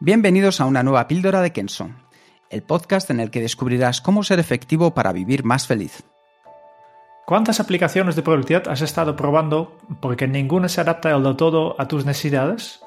Bienvenidos 0.00 0.60
a 0.60 0.66
una 0.66 0.84
nueva 0.84 1.08
píldora 1.08 1.42
de 1.42 1.50
Kenso, 1.50 1.90
el 2.50 2.62
podcast 2.62 3.10
en 3.10 3.18
el 3.18 3.32
que 3.32 3.40
descubrirás 3.40 4.00
cómo 4.00 4.22
ser 4.22 4.38
efectivo 4.38 4.94
para 4.94 5.12
vivir 5.12 5.42
más 5.42 5.66
feliz. 5.66 6.04
¿Cuántas 7.26 7.58
aplicaciones 7.58 8.14
de 8.14 8.22
productividad 8.22 8.68
has 8.68 8.80
estado 8.80 9.16
probando 9.16 9.76
porque 10.00 10.28
ninguna 10.28 10.68
se 10.68 10.80
adapta 10.80 11.18
del 11.18 11.34
todo 11.34 11.74
a 11.80 11.88
tus 11.88 12.06
necesidades? 12.06 12.78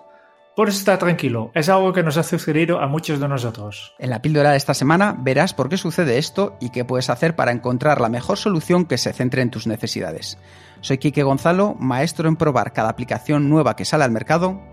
Puedes 0.55 0.77
estar 0.77 0.99
tranquilo, 0.99 1.51
es 1.53 1.67
algo 1.67 1.91
que 1.91 2.01
nos 2.01 2.15
ha 2.15 2.23
sucedido 2.23 2.79
a 2.79 2.87
muchos 2.87 3.19
de 3.19 3.27
nosotros. 3.27 3.93
En 3.99 4.09
la 4.09 4.21
píldora 4.21 4.51
de 4.51 4.57
esta 4.57 4.73
semana 4.73 5.13
verás 5.19 5.53
por 5.53 5.67
qué 5.67 5.75
sucede 5.75 6.17
esto 6.17 6.55
y 6.61 6.69
qué 6.69 6.85
puedes 6.85 7.09
hacer 7.09 7.35
para 7.35 7.51
encontrar 7.51 7.99
la 7.99 8.07
mejor 8.07 8.37
solución 8.37 8.85
que 8.85 8.97
se 8.97 9.11
centre 9.11 9.41
en 9.41 9.51
tus 9.51 9.67
necesidades. 9.67 10.37
Soy 10.79 10.97
Quique 10.97 11.23
Gonzalo, 11.23 11.75
maestro 11.77 12.29
en 12.29 12.37
probar 12.37 12.71
cada 12.71 12.87
aplicación 12.87 13.49
nueva 13.49 13.75
que 13.75 13.83
sale 13.83 14.05
al 14.05 14.11
mercado. 14.11 14.70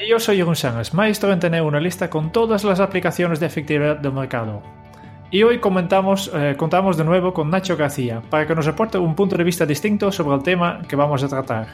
Y 0.00 0.08
yo 0.08 0.20
soy 0.20 0.36
Jeroen 0.36 0.54
Sánchez, 0.54 0.94
maestro 0.94 1.32
en 1.32 1.40
tener 1.40 1.62
una 1.62 1.80
lista 1.80 2.08
con 2.08 2.30
todas 2.30 2.62
las 2.62 2.78
aplicaciones 2.78 3.40
de 3.40 3.46
efectividad 3.46 3.96
del 3.96 4.12
mercado. 4.12 4.62
Y 5.30 5.42
hoy 5.42 5.58
comentamos, 5.58 6.30
eh, 6.32 6.54
contamos 6.56 6.96
de 6.96 7.04
nuevo 7.04 7.34
con 7.34 7.50
Nacho 7.50 7.76
García 7.76 8.22
para 8.30 8.46
que 8.46 8.54
nos 8.54 8.68
aporte 8.68 8.96
un 8.96 9.16
punto 9.16 9.36
de 9.36 9.42
vista 9.42 9.66
distinto 9.66 10.12
sobre 10.12 10.36
el 10.36 10.42
tema 10.44 10.82
que 10.88 10.94
vamos 10.94 11.24
a 11.24 11.28
tratar. 11.28 11.66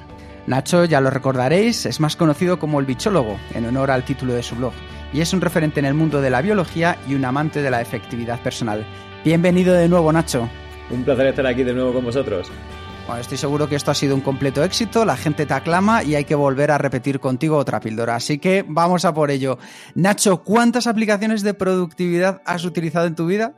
Nacho, 0.47 0.87
ya 0.87 1.03
lo 1.03 1.11
recordaréis, 1.11 1.85
es 1.85 2.01
más 2.01 2.17
conocido 2.17 2.59
como 2.59 2.81
el 2.81 2.87
bichólogo, 2.87 3.37
en 3.55 3.67
honor 3.67 3.91
al 3.91 4.05
título 4.05 4.33
de 4.33 4.43
su 4.43 4.57
blog, 4.57 4.73
y 5.13 5.21
es 5.21 5.33
un 5.35 5.43
referente 5.43 5.81
en 5.81 5.87
el 5.87 5.95
mundo 5.95 6.23
de 6.23 6.31
la 6.31 6.41
biología 6.41 6.97
y 7.07 7.15
un 7.15 7.25
amante 7.27 7.61
de 7.61 7.71
la 7.71 7.83
efectividad 7.83 8.41
personal. 8.41 8.87
Bienvenido 9.23 9.75
de 9.75 9.89
nuevo, 9.89 10.11
Nacho. 10.13 10.49
Un 10.91 11.05
placer 11.05 11.27
estar 11.27 11.47
aquí 11.47 11.63
de 11.63 11.75
nuevo 11.75 11.93
con 11.93 12.05
vosotros. 12.05 12.51
Bueno, 13.07 13.21
estoy 13.21 13.37
seguro 13.37 13.69
que 13.69 13.77
esto 13.77 13.91
ha 13.91 13.95
sido 13.95 14.15
un 14.15 14.23
completo 14.23 14.65
éxito, 14.65 15.05
la 15.05 15.17
gente 15.17 15.45
te 15.45 15.53
aclama 15.53 16.03
y 16.03 16.15
hay 16.15 16.25
que 16.25 16.35
volver 16.35 16.71
a 16.71 16.79
repetir 16.79 17.21
contigo 17.21 17.59
otra 17.59 17.79
píldora. 17.79 18.17
Así 18.17 18.39
que 18.39 18.65
vamos 18.67 19.05
a 19.05 19.13
por 19.13 19.31
ello. 19.31 19.59
Nacho, 19.95 20.43
¿cuántas 20.43 20.87
aplicaciones 20.87 21.43
de 21.43 21.53
productividad 21.53 22.41
has 22.47 22.65
utilizado 22.65 23.07
en 23.07 23.15
tu 23.15 23.27
vida? 23.27 23.55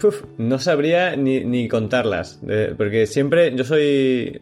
Puf, 0.00 0.24
no 0.36 0.58
sabría 0.58 1.14
ni, 1.14 1.68
contarlas, 1.68 2.40
porque 2.76 3.06
siempre 3.06 3.54
yo 3.54 3.62
soy 3.62 4.40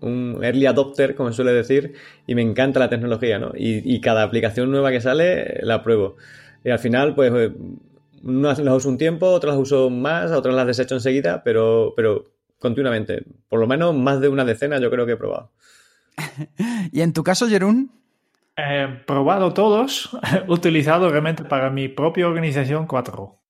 un 0.00 0.40
early 0.42 0.66
adopter, 0.66 1.14
como 1.14 1.32
suele 1.32 1.52
decir, 1.52 1.94
y 2.26 2.34
me 2.34 2.42
encanta 2.42 2.80
la 2.80 2.88
tecnología, 2.88 3.38
¿no? 3.38 3.52
Y, 3.54 3.82
y 3.84 4.00
cada 4.00 4.24
aplicación 4.24 4.70
nueva 4.70 4.90
que 4.90 5.00
sale 5.00 5.60
la 5.62 5.82
pruebo. 5.84 6.16
Y 6.64 6.70
al 6.70 6.78
final, 6.80 7.14
pues, 7.14 7.32
eh, 7.34 7.52
unas 8.24 8.58
las 8.58 8.74
uso 8.74 8.88
un 8.88 8.98
tiempo, 8.98 9.26
otras 9.26 9.54
las 9.54 9.62
uso 9.62 9.90
más, 9.90 10.32
otras 10.32 10.54
las 10.54 10.66
desecho 10.66 10.96
enseguida, 10.96 11.42
pero, 11.44 11.92
pero 11.94 12.24
continuamente. 12.58 13.24
Por 13.48 13.60
lo 13.60 13.66
menos 13.66 13.94
más 13.94 14.20
de 14.20 14.28
una 14.28 14.44
decena 14.44 14.78
yo 14.80 14.90
creo 14.90 15.06
que 15.06 15.12
he 15.12 15.16
probado. 15.16 15.52
¿Y 16.92 17.00
en 17.00 17.12
tu 17.12 17.22
caso, 17.22 17.48
Jerún? 17.48 17.90
He 18.56 18.88
probado 19.06 19.52
todos, 19.52 20.10
he 20.32 20.44
utilizado 20.50 21.10
realmente 21.10 21.44
para 21.44 21.70
mi 21.70 21.88
propia 21.88 22.26
organización 22.26 22.86
cuatro. 22.86 23.40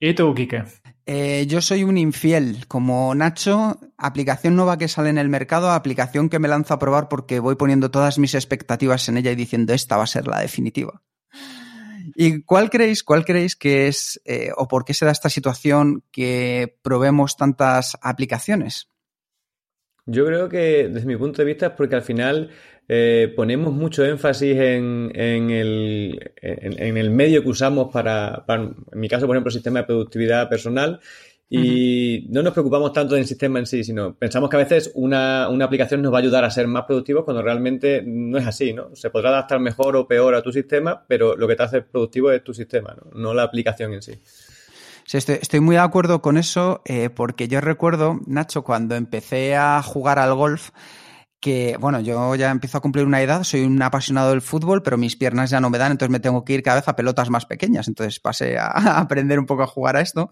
¿Y 0.00 0.14
tú, 0.14 0.34
Quique? 0.34 0.64
Eh, 1.06 1.46
yo 1.48 1.60
soy 1.60 1.84
un 1.84 1.98
infiel, 1.98 2.66
como 2.66 3.14
Nacho, 3.14 3.78
aplicación 3.96 4.56
nueva 4.56 4.76
que 4.78 4.88
sale 4.88 5.10
en 5.10 5.18
el 5.18 5.28
mercado, 5.28 5.70
aplicación 5.70 6.28
que 6.28 6.38
me 6.38 6.48
lanzo 6.48 6.74
a 6.74 6.78
probar 6.78 7.08
porque 7.08 7.40
voy 7.40 7.56
poniendo 7.56 7.90
todas 7.90 8.18
mis 8.18 8.34
expectativas 8.34 9.08
en 9.08 9.16
ella 9.16 9.32
y 9.32 9.36
diciendo 9.36 9.72
esta 9.72 9.96
va 9.96 10.04
a 10.04 10.08
ser 10.08 10.26
la 10.26 10.40
definitiva. 10.40 11.02
¿Y 12.14 12.42
cuál 12.42 12.70
creéis, 12.70 13.02
cuál 13.02 13.24
creéis 13.24 13.56
que 13.56 13.88
es 13.88 14.20
eh, 14.24 14.50
o 14.56 14.68
por 14.68 14.84
qué 14.84 14.94
se 14.94 15.04
da 15.04 15.12
esta 15.12 15.28
situación 15.28 16.04
que 16.10 16.76
probemos 16.82 17.36
tantas 17.36 17.96
aplicaciones? 18.02 18.88
Yo 20.06 20.24
creo 20.24 20.48
que 20.48 20.88
desde 20.88 21.06
mi 21.06 21.16
punto 21.16 21.42
de 21.42 21.46
vista 21.46 21.66
es 21.66 21.72
porque 21.72 21.96
al 21.96 22.02
final 22.02 22.50
eh, 22.88 23.32
ponemos 23.36 23.74
mucho 23.74 24.04
énfasis 24.04 24.56
en, 24.56 25.10
el, 25.14 26.32
en, 26.40 26.96
el, 26.96 27.10
medio 27.10 27.42
que 27.42 27.50
usamos 27.50 27.92
para, 27.92 28.44
en 28.48 28.74
mi 28.94 29.08
caso, 29.08 29.26
por 29.26 29.36
ejemplo, 29.36 29.50
el 29.50 29.54
sistema 29.54 29.80
de 29.80 29.86
productividad 29.86 30.48
personal. 30.48 31.00
Y 31.50 31.58
uh 31.58 31.62
-huh. 31.62 32.26
no 32.30 32.42
nos 32.42 32.52
preocupamos 32.52 32.92
tanto 32.92 33.14
del 33.14 33.26
sistema 33.26 33.58
en 33.58 33.66
sí, 33.66 33.82
sino 33.82 34.14
pensamos 34.14 34.50
que 34.50 34.56
a 34.56 34.58
veces 34.58 34.92
una, 34.94 35.48
una, 35.48 35.64
aplicación 35.64 36.02
nos 36.02 36.12
va 36.12 36.18
a 36.18 36.20
ayudar 36.20 36.44
a 36.44 36.50
ser 36.50 36.66
más 36.66 36.84
productivos 36.84 37.24
cuando 37.24 37.42
realmente 37.42 38.02
no 38.04 38.36
es 38.36 38.46
así, 38.46 38.74
¿no? 38.74 38.94
Se 38.94 39.08
podrá 39.08 39.30
adaptar 39.30 39.58
mejor 39.58 39.96
o 39.96 40.06
peor 40.06 40.34
a 40.34 40.42
tu 40.42 40.52
sistema, 40.52 41.04
pero 41.08 41.36
lo 41.36 41.48
que 41.48 41.56
te 41.56 41.62
hace 41.62 41.80
productivo 41.82 42.30
es 42.32 42.44
tu 42.44 42.52
sistema, 42.52 42.94
no, 42.94 43.18
no 43.18 43.34
la 43.34 43.44
aplicación 43.44 43.94
en 43.94 44.02
sí. 44.02 44.12
Sí, 45.06 45.16
estoy, 45.16 45.38
estoy, 45.40 45.60
muy 45.60 45.76
de 45.76 45.80
acuerdo 45.80 46.20
con 46.20 46.36
eso, 46.36 46.82
eh, 46.84 47.08
porque 47.08 47.48
yo 47.48 47.62
recuerdo, 47.62 48.20
Nacho, 48.26 48.62
cuando 48.62 48.94
empecé 48.94 49.56
a 49.56 49.82
jugar 49.82 50.18
al 50.18 50.34
golf, 50.34 50.68
que, 51.40 51.76
bueno, 51.78 52.00
yo 52.00 52.34
ya 52.34 52.50
empiezo 52.50 52.78
a 52.78 52.80
cumplir 52.80 53.06
una 53.06 53.22
edad, 53.22 53.44
soy 53.44 53.62
un 53.62 53.80
apasionado 53.80 54.30
del 54.30 54.42
fútbol, 54.42 54.82
pero 54.82 54.98
mis 54.98 55.16
piernas 55.16 55.50
ya 55.50 55.60
no 55.60 55.70
me 55.70 55.78
dan, 55.78 55.92
entonces 55.92 56.10
me 56.10 56.20
tengo 56.20 56.44
que 56.44 56.52
ir 56.52 56.62
cada 56.62 56.80
vez 56.80 56.88
a 56.88 56.96
pelotas 56.96 57.30
más 57.30 57.46
pequeñas. 57.46 57.88
Entonces 57.88 58.18
pasé 58.20 58.58
a, 58.58 58.66
a 58.74 59.00
aprender 59.00 59.38
un 59.38 59.46
poco 59.46 59.62
a 59.62 59.66
jugar 59.66 59.96
a 59.96 60.00
esto. 60.00 60.30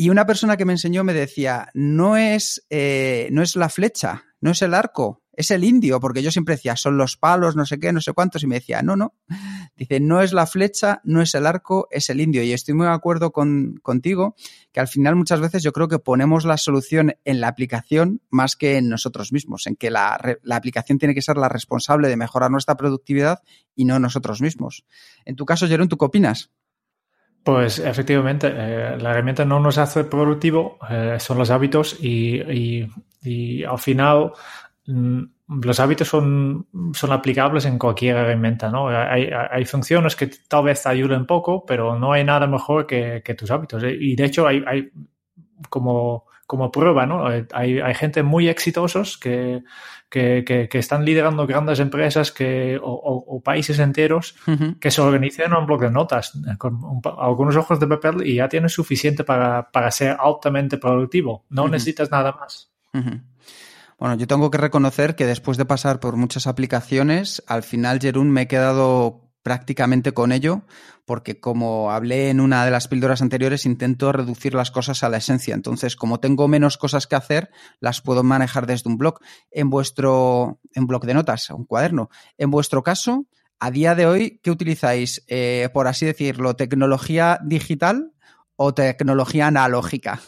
Y 0.00 0.10
una 0.10 0.26
persona 0.26 0.56
que 0.56 0.64
me 0.64 0.74
enseñó 0.74 1.02
me 1.02 1.12
decía, 1.12 1.70
no 1.74 2.16
es, 2.16 2.64
eh, 2.70 3.28
no 3.32 3.42
es 3.42 3.56
la 3.56 3.68
flecha, 3.68 4.26
no 4.40 4.52
es 4.52 4.62
el 4.62 4.72
arco, 4.72 5.24
es 5.32 5.50
el 5.50 5.64
indio, 5.64 5.98
porque 5.98 6.22
yo 6.22 6.30
siempre 6.30 6.54
decía, 6.54 6.76
son 6.76 6.96
los 6.96 7.16
palos, 7.16 7.56
no 7.56 7.66
sé 7.66 7.80
qué, 7.80 7.92
no 7.92 8.00
sé 8.00 8.12
cuántos, 8.12 8.44
y 8.44 8.46
me 8.46 8.54
decía, 8.54 8.80
no, 8.80 8.94
no. 8.94 9.16
Dice, 9.76 9.98
no 9.98 10.22
es 10.22 10.32
la 10.32 10.46
flecha, 10.46 11.00
no 11.02 11.20
es 11.20 11.34
el 11.34 11.46
arco, 11.46 11.88
es 11.90 12.10
el 12.10 12.20
indio. 12.20 12.44
Y 12.44 12.52
estoy 12.52 12.74
muy 12.74 12.86
de 12.86 12.92
acuerdo 12.92 13.32
con, 13.32 13.80
contigo, 13.82 14.36
que 14.70 14.78
al 14.78 14.86
final 14.86 15.16
muchas 15.16 15.40
veces 15.40 15.64
yo 15.64 15.72
creo 15.72 15.88
que 15.88 15.98
ponemos 15.98 16.44
la 16.44 16.58
solución 16.58 17.16
en 17.24 17.40
la 17.40 17.48
aplicación 17.48 18.22
más 18.30 18.54
que 18.54 18.76
en 18.76 18.88
nosotros 18.88 19.32
mismos, 19.32 19.66
en 19.66 19.74
que 19.74 19.90
la, 19.90 20.38
la 20.44 20.54
aplicación 20.54 20.98
tiene 20.98 21.16
que 21.16 21.22
ser 21.22 21.38
la 21.38 21.48
responsable 21.48 22.06
de 22.06 22.16
mejorar 22.16 22.52
nuestra 22.52 22.76
productividad 22.76 23.40
y 23.74 23.84
no 23.84 23.98
nosotros 23.98 24.40
mismos. 24.40 24.84
En 25.24 25.34
tu 25.34 25.44
caso, 25.44 25.66
Jerón, 25.66 25.88
¿tú 25.88 25.98
qué 25.98 26.04
opinas? 26.04 26.52
Pues 27.48 27.78
efectivamente, 27.78 28.52
eh, 28.54 28.98
la 28.98 29.12
herramienta 29.12 29.42
no 29.42 29.58
nos 29.58 29.78
hace 29.78 30.04
productivo, 30.04 30.76
eh, 30.90 31.16
son 31.18 31.38
los 31.38 31.48
hábitos 31.48 31.96
y, 31.98 32.42
y, 32.42 32.90
y 33.22 33.64
al 33.64 33.78
final 33.78 34.32
mmm, 34.84 35.22
los 35.62 35.80
hábitos 35.80 36.08
son, 36.08 36.66
son, 36.92 37.10
aplicables 37.10 37.64
en 37.64 37.78
cualquier 37.78 38.18
herramienta, 38.18 38.70
¿no? 38.70 38.88
Hay, 38.88 39.30
hay, 39.50 39.64
funciones 39.64 40.14
que 40.14 40.26
tal 40.46 40.64
vez 40.64 40.82
te 40.82 40.90
ayuden 40.90 41.24
poco, 41.24 41.64
pero 41.64 41.98
no 41.98 42.12
hay 42.12 42.22
nada 42.22 42.46
mejor 42.46 42.86
que, 42.86 43.22
que 43.24 43.32
tus 43.32 43.50
hábitos. 43.50 43.82
Y 43.82 44.14
de 44.14 44.24
hecho 44.26 44.46
hay, 44.46 44.62
hay 44.66 44.90
como, 45.70 46.26
como 46.48 46.72
prueba, 46.72 47.04
¿no? 47.04 47.26
Hay, 47.26 47.78
hay 47.78 47.94
gente 47.94 48.22
muy 48.22 48.48
exitosos 48.48 49.18
que, 49.18 49.62
que, 50.08 50.44
que, 50.46 50.66
que, 50.66 50.78
están 50.78 51.04
liderando 51.04 51.46
grandes 51.46 51.78
empresas 51.78 52.32
que, 52.32 52.80
o, 52.82 52.90
o, 52.90 53.36
o 53.36 53.42
países 53.42 53.78
enteros 53.78 54.34
uh 54.46 54.52
-huh. 54.52 54.78
que 54.78 54.90
se 54.90 55.02
organizan 55.02 55.52
en 55.52 55.58
un 55.58 55.66
bloque 55.66 55.84
de 55.84 55.90
notas 55.90 56.32
con 56.56 56.82
un, 56.82 57.02
algunos 57.20 57.54
ojos 57.56 57.78
de 57.78 57.86
papel 57.86 58.26
y 58.26 58.36
ya 58.36 58.48
tienes 58.48 58.72
suficiente 58.72 59.24
para, 59.24 59.70
para 59.70 59.90
ser 59.90 60.16
altamente 60.18 60.78
productivo. 60.78 61.44
No 61.50 61.64
uh 61.64 61.66
-huh. 61.66 61.72
necesitas 61.72 62.10
nada 62.10 62.32
más. 62.32 62.72
Uh 62.94 62.98
-huh. 63.00 63.22
Bueno, 63.98 64.14
yo 64.14 64.26
tengo 64.26 64.50
que 64.50 64.56
reconocer 64.56 65.16
que 65.16 65.26
después 65.26 65.58
de 65.58 65.66
pasar 65.66 66.00
por 66.00 66.16
muchas 66.16 66.46
aplicaciones, 66.46 67.42
al 67.46 67.62
final, 67.62 67.98
Jerún, 68.00 68.30
me 68.30 68.42
he 68.42 68.48
quedado 68.48 69.27
prácticamente 69.42 70.12
con 70.12 70.32
ello, 70.32 70.62
porque 71.04 71.40
como 71.40 71.90
hablé 71.90 72.30
en 72.30 72.40
una 72.40 72.64
de 72.64 72.70
las 72.70 72.88
píldoras 72.88 73.22
anteriores, 73.22 73.66
intento 73.66 74.12
reducir 74.12 74.54
las 74.54 74.70
cosas 74.70 75.02
a 75.02 75.08
la 75.08 75.18
esencia. 75.18 75.54
Entonces, 75.54 75.96
como 75.96 76.20
tengo 76.20 76.48
menos 76.48 76.76
cosas 76.76 77.06
que 77.06 77.16
hacer, 77.16 77.50
las 77.80 78.00
puedo 78.00 78.22
manejar 78.22 78.66
desde 78.66 78.90
un 78.90 78.98
blog. 78.98 79.18
En 79.50 79.70
vuestro, 79.70 80.60
en 80.74 80.86
blog 80.86 81.04
de 81.06 81.14
notas, 81.14 81.48
un 81.50 81.64
cuaderno. 81.64 82.10
En 82.36 82.50
vuestro 82.50 82.82
caso, 82.82 83.26
a 83.58 83.70
día 83.70 83.94
de 83.94 84.06
hoy, 84.06 84.40
¿qué 84.42 84.50
utilizáis? 84.50 85.24
Eh, 85.28 85.68
por 85.72 85.88
así 85.88 86.06
decirlo, 86.06 86.54
tecnología 86.54 87.40
digital 87.44 88.12
o 88.56 88.74
tecnología 88.74 89.46
analógica? 89.46 90.20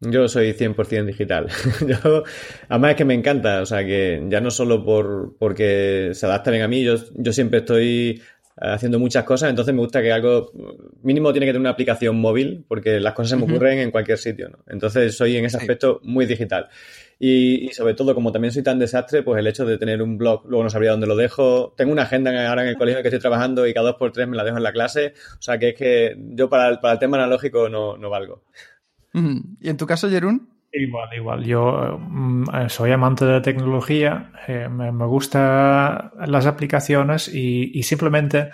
Yo 0.00 0.28
soy 0.28 0.52
100% 0.52 1.04
digital. 1.04 1.48
yo, 1.86 2.24
además 2.68 2.90
es 2.92 2.96
que 2.96 3.04
me 3.04 3.14
encanta, 3.14 3.60
o 3.60 3.66
sea, 3.66 3.84
que 3.84 4.24
ya 4.28 4.40
no 4.40 4.50
solo 4.50 4.84
por 4.84 5.36
porque 5.38 6.10
se 6.14 6.26
adapta 6.26 6.50
bien 6.50 6.62
a 6.62 6.68
mí, 6.68 6.82
yo, 6.82 6.94
yo 7.16 7.32
siempre 7.32 7.58
estoy 7.58 8.22
haciendo 8.56 8.98
muchas 8.98 9.24
cosas, 9.24 9.50
entonces 9.50 9.74
me 9.74 9.80
gusta 9.80 10.02
que 10.02 10.12
algo 10.12 10.52
mínimo 11.02 11.32
tiene 11.32 11.46
que 11.46 11.50
tener 11.52 11.60
una 11.60 11.70
aplicación 11.70 12.20
móvil, 12.20 12.64
porque 12.68 13.00
las 13.00 13.14
cosas 13.14 13.30
se 13.30 13.36
me 13.36 13.44
ocurren 13.44 13.78
en 13.78 13.90
cualquier 13.90 14.18
sitio, 14.18 14.50
¿no? 14.50 14.58
Entonces 14.68 15.16
soy 15.16 15.36
en 15.36 15.46
ese 15.46 15.56
aspecto 15.56 16.00
muy 16.02 16.26
digital. 16.26 16.68
Y, 17.18 17.68
sobre 17.72 17.92
todo, 17.92 18.14
como 18.14 18.32
también 18.32 18.50
soy 18.50 18.62
tan 18.62 18.78
desastre, 18.78 19.22
pues 19.22 19.38
el 19.38 19.46
hecho 19.46 19.66
de 19.66 19.76
tener 19.76 20.00
un 20.00 20.16
blog, 20.16 20.46
luego 20.46 20.64
no 20.64 20.70
sabría 20.70 20.92
dónde 20.92 21.06
lo 21.06 21.16
dejo. 21.16 21.74
Tengo 21.76 21.92
una 21.92 22.02
agenda 22.02 22.48
ahora 22.48 22.62
en 22.62 22.68
el 22.68 22.78
colegio 22.78 22.98
en 22.98 23.02
que 23.02 23.08
estoy 23.08 23.20
trabajando 23.20 23.66
y 23.66 23.74
cada 23.74 23.88
dos 23.88 23.96
por 23.96 24.10
tres 24.10 24.26
me 24.26 24.38
la 24.38 24.44
dejo 24.44 24.56
en 24.56 24.62
la 24.62 24.72
clase. 24.72 25.12
O 25.38 25.42
sea 25.42 25.58
que 25.58 25.70
es 25.70 25.74
que 25.74 26.16
yo 26.18 26.48
para 26.48 26.68
el, 26.68 26.80
para 26.80 26.94
el 26.94 26.98
tema 26.98 27.18
analógico 27.18 27.68
no, 27.68 27.98
no 27.98 28.08
valgo. 28.08 28.44
¿Y 29.12 29.68
en 29.68 29.76
tu 29.76 29.86
caso, 29.86 30.08
Jerún? 30.08 30.48
Igual, 30.72 31.08
igual. 31.14 31.44
Yo 31.44 31.98
mm, 31.98 32.68
soy 32.68 32.92
amante 32.92 33.24
de 33.24 33.32
la 33.32 33.42
tecnología, 33.42 34.32
eh, 34.46 34.68
me, 34.70 34.92
me 34.92 35.06
gustan 35.06 36.12
las 36.26 36.46
aplicaciones 36.46 37.28
y, 37.28 37.72
y 37.74 37.82
simplemente 37.82 38.50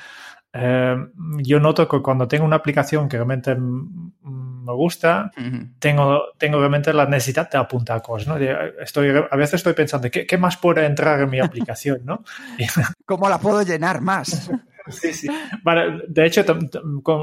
eh, 0.58 0.96
yo 1.42 1.60
noto 1.60 1.86
que 1.86 2.00
cuando 2.00 2.26
tengo 2.26 2.44
una 2.44 2.56
aplicación 2.56 3.08
que 3.08 3.16
realmente 3.16 3.54
me 3.56 4.72
gusta, 4.72 5.30
tengo, 5.78 6.22
tengo 6.38 6.58
realmente 6.58 6.92
la 6.94 7.06
necesidad 7.06 7.50
de 7.50 7.58
apuntar 7.58 8.00
cosas. 8.00 8.28
¿no? 8.28 8.36
Estoy, 8.36 9.10
a 9.30 9.36
veces 9.36 9.54
estoy 9.54 9.74
pensando, 9.74 10.10
¿qué, 10.10 10.26
¿qué, 10.26 10.38
más 10.38 10.56
puede 10.56 10.86
entrar 10.86 11.20
en 11.20 11.30
mi 11.30 11.40
aplicación? 11.40 12.00
¿no? 12.04 12.24
¿Cómo 13.06 13.28
la 13.28 13.38
puedo 13.38 13.62
llenar 13.62 14.00
más? 14.00 14.50
Sí, 14.88 15.12
sí. 15.12 15.28
Bueno, 15.62 16.00
de 16.06 16.26
hecho, 16.26 16.44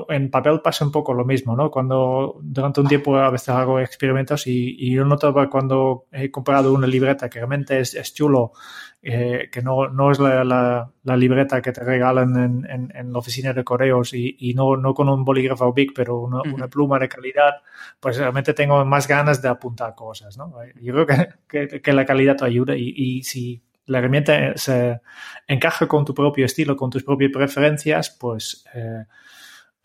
en 0.10 0.30
papel 0.30 0.62
pasa 0.62 0.86
un 0.86 0.92
poco 0.92 1.14
lo 1.14 1.26
mismo, 1.26 1.56
¿no? 1.56 1.72
Cuando 1.72 2.40
durante 2.42 2.82
un 2.82 2.88
tiempo 2.88 3.16
a 3.18 3.30
veces 3.30 3.50
hago 3.50 3.80
experimentos 3.80 4.48
y, 4.48 4.76
y 4.78 4.94
yo 4.94 5.06
noto 5.06 5.34
cuando 5.50 6.06
he 6.12 6.30
comprado 6.30 6.74
una 6.74 6.88
libreta 6.88 7.30
que 7.30 7.40
realmente 7.40 7.80
es, 7.80 7.94
es 7.94 8.14
chulo, 8.14 8.52
eh, 9.02 9.50
que 9.52 9.62
no, 9.62 9.90
no 9.90 10.12
es 10.12 10.20
la, 10.20 10.44
la, 10.44 10.90
la, 11.04 11.18
libreta 11.18 11.62
que 11.62 11.72
te 11.74 11.84
regalan 11.84 12.36
en, 12.38 12.70
en, 12.70 12.92
en 12.96 13.12
la 13.12 13.20
oficina 13.20 13.52
de 13.54 13.64
correos 13.64 14.14
y, 14.14 14.36
y, 14.40 14.54
no, 14.54 14.78
no 14.78 14.94
con 14.94 15.10
un 15.10 15.26
bolígrafo 15.26 15.74
big, 15.74 15.94
pero 15.94 16.20
una, 16.20 16.38
uh 16.38 16.44
-huh. 16.44 16.54
una, 16.54 16.68
pluma 16.70 17.00
de 17.00 17.10
calidad, 17.10 17.56
pues 18.00 18.18
realmente 18.18 18.54
tengo 18.54 18.84
más 18.86 19.08
ganas 19.08 19.42
de 19.42 19.50
apuntar 19.50 19.94
cosas, 19.96 20.38
¿no? 20.38 20.54
Yo 20.82 20.94
creo 20.94 21.06
que, 21.06 21.28
que, 21.68 21.82
que 21.82 21.94
la 21.94 22.06
calidad 22.06 22.38
te 22.38 22.46
ayuda 22.46 22.78
y, 22.78 22.94
y 22.96 23.24
si 23.24 23.62
la 23.86 24.00
herramienta 24.00 24.56
se 24.56 25.02
encaja 25.48 25.88
con 25.88 26.06
tu 26.06 26.14
propio 26.14 26.46
estilo, 26.46 26.76
con 26.76 26.90
tus 26.90 27.04
propias 27.04 27.32
preferencias, 27.32 28.10
pues 28.10 28.64
eh, 28.74 29.06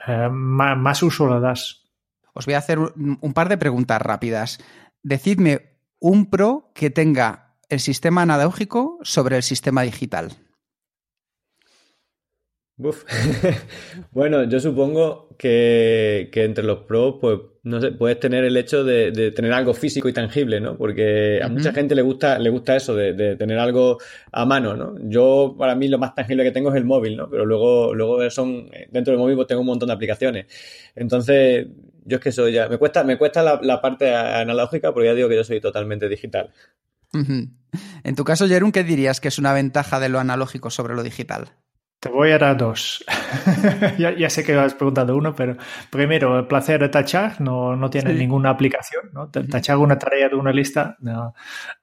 eh, 0.06 0.28
más, 0.30 0.76
más, 0.76 1.02
uso 1.02 1.32
le 1.32 1.40
das. 1.40 1.84
Os 2.32 2.46
voy 2.46 2.54
a 2.54 2.58
hacer 2.58 2.78
un, 2.78 3.32
par 3.34 3.48
de 3.48 3.58
preguntas 3.58 4.00
rápidas. 4.00 4.58
Decidme 5.02 5.72
un 5.98 6.30
pro 6.30 6.70
que 6.74 6.90
tenga 6.90 7.56
el 7.68 7.80
sistema 7.80 8.22
analógico 8.22 8.98
sobre 9.02 9.36
el 9.36 9.42
sistema 9.42 9.82
digital. 9.82 10.32
Uf. 12.80 13.04
bueno, 14.12 14.44
yo 14.44 14.60
supongo 14.60 15.28
que, 15.36 16.28
que, 16.30 16.44
entre 16.44 16.62
los 16.62 16.80
pros, 16.80 17.16
pues, 17.20 17.38
no 17.64 17.80
sé, 17.80 17.90
puedes 17.90 18.20
tener 18.20 18.44
el 18.44 18.56
hecho 18.56 18.84
de, 18.84 19.10
de 19.10 19.32
tener 19.32 19.52
algo 19.52 19.74
físico 19.74 20.08
y 20.08 20.12
tangible, 20.12 20.60
¿no? 20.60 20.76
Porque 20.76 21.40
a 21.42 21.46
uh 21.46 21.50
-huh. 21.50 21.54
mucha 21.54 21.72
gente 21.72 21.96
le 21.96 22.02
gusta, 22.02 22.38
le 22.38 22.50
gusta 22.50 22.76
eso, 22.76 22.94
de, 22.94 23.14
de, 23.14 23.34
tener 23.34 23.58
algo 23.58 23.98
a 24.30 24.44
mano, 24.44 24.76
¿no? 24.76 24.94
Yo, 25.02 25.56
para 25.58 25.74
mí, 25.74 25.88
lo 25.88 25.98
más 25.98 26.14
tangible 26.14 26.44
que 26.44 26.52
tengo 26.52 26.70
es 26.70 26.76
el 26.76 26.84
móvil, 26.84 27.16
¿no? 27.16 27.28
Pero 27.28 27.44
luego, 27.44 27.92
luego 27.94 28.30
son, 28.30 28.70
dentro 28.90 29.12
del 29.12 29.18
móvil, 29.18 29.34
pues 29.34 29.48
tengo 29.48 29.62
un 29.62 29.66
montón 29.66 29.88
de 29.88 29.94
aplicaciones. 29.94 30.46
Entonces, 30.94 31.66
yo 32.04 32.18
es 32.18 32.22
que 32.22 32.30
soy 32.30 32.52
ya, 32.52 32.68
me 32.68 32.78
cuesta, 32.78 33.02
me 33.02 33.18
cuesta 33.18 33.42
la, 33.42 33.58
la 33.60 33.80
parte 33.80 34.14
analógica 34.14 34.92
porque 34.94 35.08
ya 35.08 35.14
digo 35.14 35.28
que 35.28 35.36
yo 35.36 35.44
soy 35.44 35.60
totalmente 35.60 36.08
digital. 36.08 36.50
Uh 37.12 37.18
-huh. 37.18 37.50
En 38.04 38.14
tu 38.14 38.22
caso, 38.22 38.46
Jerún, 38.46 38.70
¿qué 38.70 38.84
dirías 38.84 39.20
que 39.20 39.28
es 39.28 39.38
una 39.38 39.52
ventaja 39.52 39.98
de 39.98 40.08
lo 40.08 40.20
analógico 40.20 40.70
sobre 40.70 40.94
lo 40.94 41.02
digital? 41.02 41.48
Te 42.00 42.10
voy 42.10 42.30
a 42.30 42.38
dar 42.38 42.56
dos. 42.56 43.04
ya, 43.98 44.16
ya, 44.16 44.30
sé 44.30 44.44
que 44.44 44.54
has 44.54 44.74
preguntado 44.74 45.16
uno, 45.16 45.34
pero 45.34 45.56
primero, 45.90 46.38
el 46.38 46.46
placer 46.46 46.80
de 46.80 46.88
tachar 46.90 47.40
no, 47.40 47.74
no 47.74 47.90
tiene 47.90 48.12
sí. 48.12 48.18
ninguna 48.18 48.50
aplicación. 48.50 49.10
¿no? 49.12 49.28
Tachar 49.30 49.78
una 49.78 49.98
tarea 49.98 50.28
de 50.28 50.36
una 50.36 50.52
lista 50.52 50.96
no, 51.00 51.34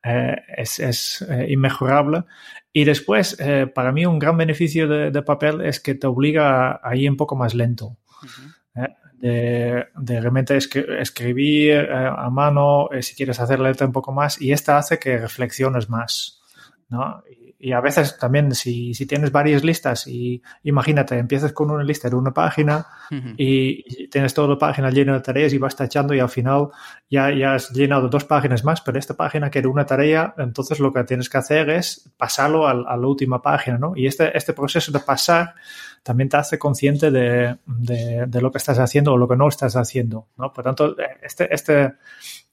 eh, 0.01 0.37
es, 0.55 0.79
es 0.79 1.21
eh, 1.29 1.47
inmejorable. 1.49 2.23
Y 2.71 2.85
después, 2.85 3.35
eh, 3.41 3.67
para 3.67 3.91
mí, 3.91 4.05
un 4.05 4.17
gran 4.17 4.37
beneficio 4.37 4.87
de, 4.87 5.11
de, 5.11 5.21
papel 5.21 5.59
es 5.59 5.81
que 5.81 5.95
te 5.95 6.07
obliga 6.07 6.79
a 6.81 6.95
ir 6.95 7.09
un 7.09 7.17
poco 7.17 7.35
más 7.35 7.53
lento. 7.53 7.97
Uh 8.23 8.25
-huh. 8.25 8.95
de, 9.17 9.87
de, 9.97 10.21
realmente 10.21 10.55
escribir 10.55 11.89
a 11.91 12.29
mano, 12.29 12.87
si 13.01 13.15
quieres 13.15 13.39
hacer 13.41 13.59
letra 13.59 13.85
un 13.85 13.93
poco 13.93 14.13
más, 14.13 14.41
y 14.41 14.53
esta 14.53 14.77
hace 14.77 14.97
que 14.97 15.17
reflexiones 15.17 15.89
más. 15.89 16.44
¿No? 16.89 17.23
y 17.57 17.71
a 17.71 17.81
veces 17.81 18.17
también 18.19 18.53
si, 18.53 18.93
si, 18.93 19.05
tienes 19.05 19.31
varias 19.31 19.63
listas 19.63 20.07
y 20.07 20.41
imagínate, 20.63 21.17
empiezas 21.17 21.53
con 21.53 21.71
una 21.71 21.83
lista 21.83 22.09
de 22.09 22.15
una 22.15 22.31
página 22.31 22.85
uh 23.09 23.15
-huh. 23.15 23.35
y, 23.37 24.07
tienes 24.09 24.33
toda 24.33 24.49
la 24.49 24.57
página 24.57 24.91
llena 24.91 25.13
de 25.13 25.21
tareas 25.21 25.51
y 25.53 25.57
vas 25.57 25.75
tachando 25.75 26.13
y 26.13 26.19
al 26.19 26.29
final 26.29 26.69
ya, 27.09 27.31
ya 27.33 27.55
has 27.55 27.71
llenado 27.71 28.07
dos 28.07 28.25
páginas 28.25 28.63
más, 28.63 28.81
pero 28.81 28.99
esta 28.99 29.15
página 29.15 29.49
que 29.49 29.59
era 29.59 29.69
una 29.69 29.85
tarea, 29.85 30.33
entonces 30.37 30.79
lo 30.79 30.93
que 30.93 31.03
tienes 31.05 31.29
que 31.29 31.37
hacer 31.37 31.69
es 31.69 32.13
pasarlo 32.17 32.67
a, 32.67 32.71
a 32.71 32.97
la 32.97 33.07
última 33.07 33.41
página, 33.41 33.77
¿no? 33.77 33.93
Y 33.95 34.05
este, 34.05 34.37
este 34.37 34.53
proceso 34.53 34.91
de 34.91 34.99
pasar 34.99 35.55
también 36.03 36.29
te 36.29 36.37
hace 36.37 36.59
consciente 36.59 37.09
de, 37.09 37.57
de, 37.65 38.25
de, 38.27 38.41
lo 38.41 38.51
que 38.51 38.59
estás 38.59 38.77
haciendo 38.77 39.13
o 39.13 39.17
lo 39.17 39.27
que 39.27 39.35
no 39.35 39.47
estás 39.47 39.75
haciendo, 39.75 40.27
¿no? 40.37 40.53
Por 40.53 40.63
tanto, 40.63 40.95
este, 41.23 41.51
este, 41.51 41.95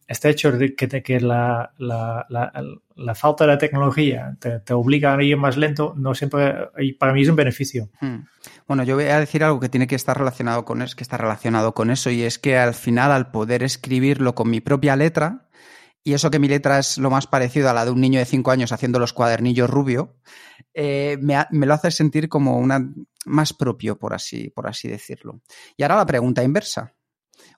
este 0.06 0.30
hecho 0.30 0.52
de 0.52 0.74
que, 0.74 1.20
la, 1.20 1.72
la, 1.78 2.26
la, 2.28 2.52
la, 2.96 3.14
falta 3.14 3.46
de 3.46 3.56
tecnología 3.56 4.36
te, 4.38 4.74
obliga 4.74 5.14
a 5.14 5.22
ir 5.22 5.36
más 5.36 5.56
lento, 5.56 5.94
no 5.96 6.14
siempre, 6.14 6.68
y 6.78 6.92
para 6.94 7.12
mí 7.12 7.22
es 7.22 7.28
un 7.28 7.36
beneficio. 7.36 7.88
Hmm. 8.00 8.24
Bueno, 8.66 8.84
yo 8.84 8.96
voy 8.96 9.04
a 9.04 9.20
decir 9.20 9.44
algo 9.44 9.60
que 9.60 9.68
tiene 9.68 9.86
que 9.86 9.94
estar 9.94 10.18
relacionado 10.18 10.64
con 10.64 10.82
eso, 10.82 10.96
que 10.96 11.02
está 11.02 11.16
relacionado 11.16 11.74
con 11.74 11.90
eso, 11.90 12.10
y 12.10 12.22
es 12.22 12.38
que 12.38 12.58
al 12.58 12.74
final, 12.74 13.12
al 13.12 13.30
poder 13.30 13.62
escribirlo 13.62 14.34
con 14.34 14.50
mi 14.50 14.60
propia 14.60 14.96
letra, 14.96 15.48
y 16.04 16.14
eso 16.14 16.30
que 16.30 16.40
mi 16.40 16.48
letra 16.48 16.78
es 16.78 16.98
lo 16.98 17.10
más 17.10 17.26
parecido 17.26 17.70
a 17.70 17.72
la 17.72 17.84
de 17.84 17.92
un 17.92 18.00
niño 18.00 18.18
de 18.18 18.24
cinco 18.24 18.50
años 18.50 18.72
haciendo 18.72 18.98
los 18.98 19.12
cuadernillos 19.12 19.70
rubio, 19.70 20.16
eh, 20.74 21.16
me, 21.20 21.36
me, 21.50 21.66
lo 21.66 21.74
hace 21.74 21.90
sentir 21.90 22.28
como 22.28 22.58
una 22.58 22.92
más 23.24 23.52
propio, 23.52 23.98
por 23.98 24.14
así, 24.14 24.50
por 24.50 24.66
así 24.66 24.88
decirlo. 24.88 25.42
Y 25.76 25.84
ahora 25.84 25.96
la 25.96 26.06
pregunta 26.06 26.42
inversa. 26.42 26.94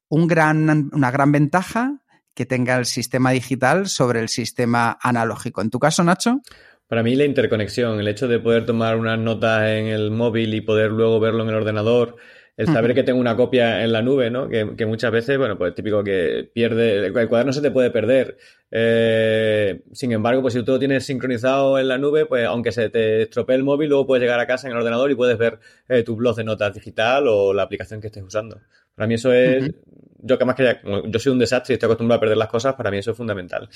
Un 0.08 0.26
gran, 0.26 0.90
una 0.92 1.10
gran 1.10 1.32
ventaja 1.32 2.03
que 2.34 2.46
tenga 2.46 2.76
el 2.76 2.86
sistema 2.86 3.30
digital 3.30 3.88
sobre 3.88 4.20
el 4.20 4.28
sistema 4.28 4.98
analógico. 5.00 5.62
En 5.62 5.70
tu 5.70 5.78
caso, 5.78 6.02
Nacho. 6.04 6.40
Para 6.86 7.02
mí 7.02 7.14
la 7.14 7.24
interconexión, 7.24 7.98
el 7.98 8.08
hecho 8.08 8.28
de 8.28 8.40
poder 8.40 8.66
tomar 8.66 8.96
unas 8.96 9.18
notas 9.18 9.68
en 9.68 9.86
el 9.86 10.10
móvil 10.10 10.52
y 10.54 10.60
poder 10.60 10.90
luego 10.90 11.18
verlo 11.18 11.42
en 11.42 11.48
el 11.48 11.54
ordenador, 11.54 12.16
el 12.56 12.66
saber 12.66 12.90
uh 12.90 12.92
-huh. 12.92 12.94
que 12.94 13.02
tengo 13.02 13.18
una 13.18 13.36
copia 13.36 13.82
en 13.82 13.92
la 13.92 14.00
nube, 14.02 14.30
¿no? 14.30 14.48
Que, 14.48 14.76
que, 14.76 14.86
muchas 14.86 15.10
veces, 15.10 15.36
bueno, 15.38 15.58
pues 15.58 15.74
típico 15.74 16.04
que 16.04 16.48
pierde, 16.52 17.06
el 17.06 17.28
cuaderno 17.28 17.52
se 17.52 17.60
te 17.60 17.70
puede 17.70 17.90
perder. 17.90 18.36
Eh, 18.70 19.82
sin 19.92 20.12
embargo, 20.12 20.42
pues 20.42 20.54
si 20.54 20.62
tú 20.62 20.72
lo 20.72 20.78
tienes 20.78 21.04
sincronizado 21.04 21.78
en 21.78 21.88
la 21.88 21.98
nube, 21.98 22.26
pues 22.26 22.44
aunque 22.46 22.70
se 22.72 22.90
te 22.90 23.22
estropee 23.22 23.56
el 23.56 23.64
móvil, 23.64 23.88
luego 23.88 24.06
puedes 24.06 24.22
llegar 24.22 24.38
a 24.38 24.46
casa 24.46 24.68
en 24.68 24.72
el 24.72 24.78
ordenador 24.78 25.10
y 25.10 25.14
puedes 25.16 25.36
ver 25.36 25.58
eh, 25.88 26.02
tu 26.04 26.14
blog 26.16 26.36
de 26.36 26.44
notas 26.44 26.74
digital 26.74 27.26
o 27.28 27.52
la 27.52 27.62
aplicación 27.64 28.00
que 28.00 28.06
estés 28.08 28.22
usando. 28.22 28.60
Para 28.94 29.08
mí 29.08 29.14
eso 29.14 29.32
es, 29.32 29.64
uh 29.64 29.66
-huh. 29.66 29.74
yo 30.18 30.38
que 30.38 30.44
más 30.44 30.54
que 30.54 30.64
ya, 30.64 30.80
yo 31.06 31.18
soy 31.18 31.32
un 31.32 31.38
desastre 31.40 31.72
y 31.72 31.74
estoy 31.74 31.88
acostumbrado 31.88 32.18
a 32.18 32.20
perder 32.20 32.36
las 32.36 32.48
cosas, 32.48 32.74
para 32.74 32.90
mí 32.90 32.98
eso 32.98 33.10
es 33.10 33.16
fundamental. 33.16 33.68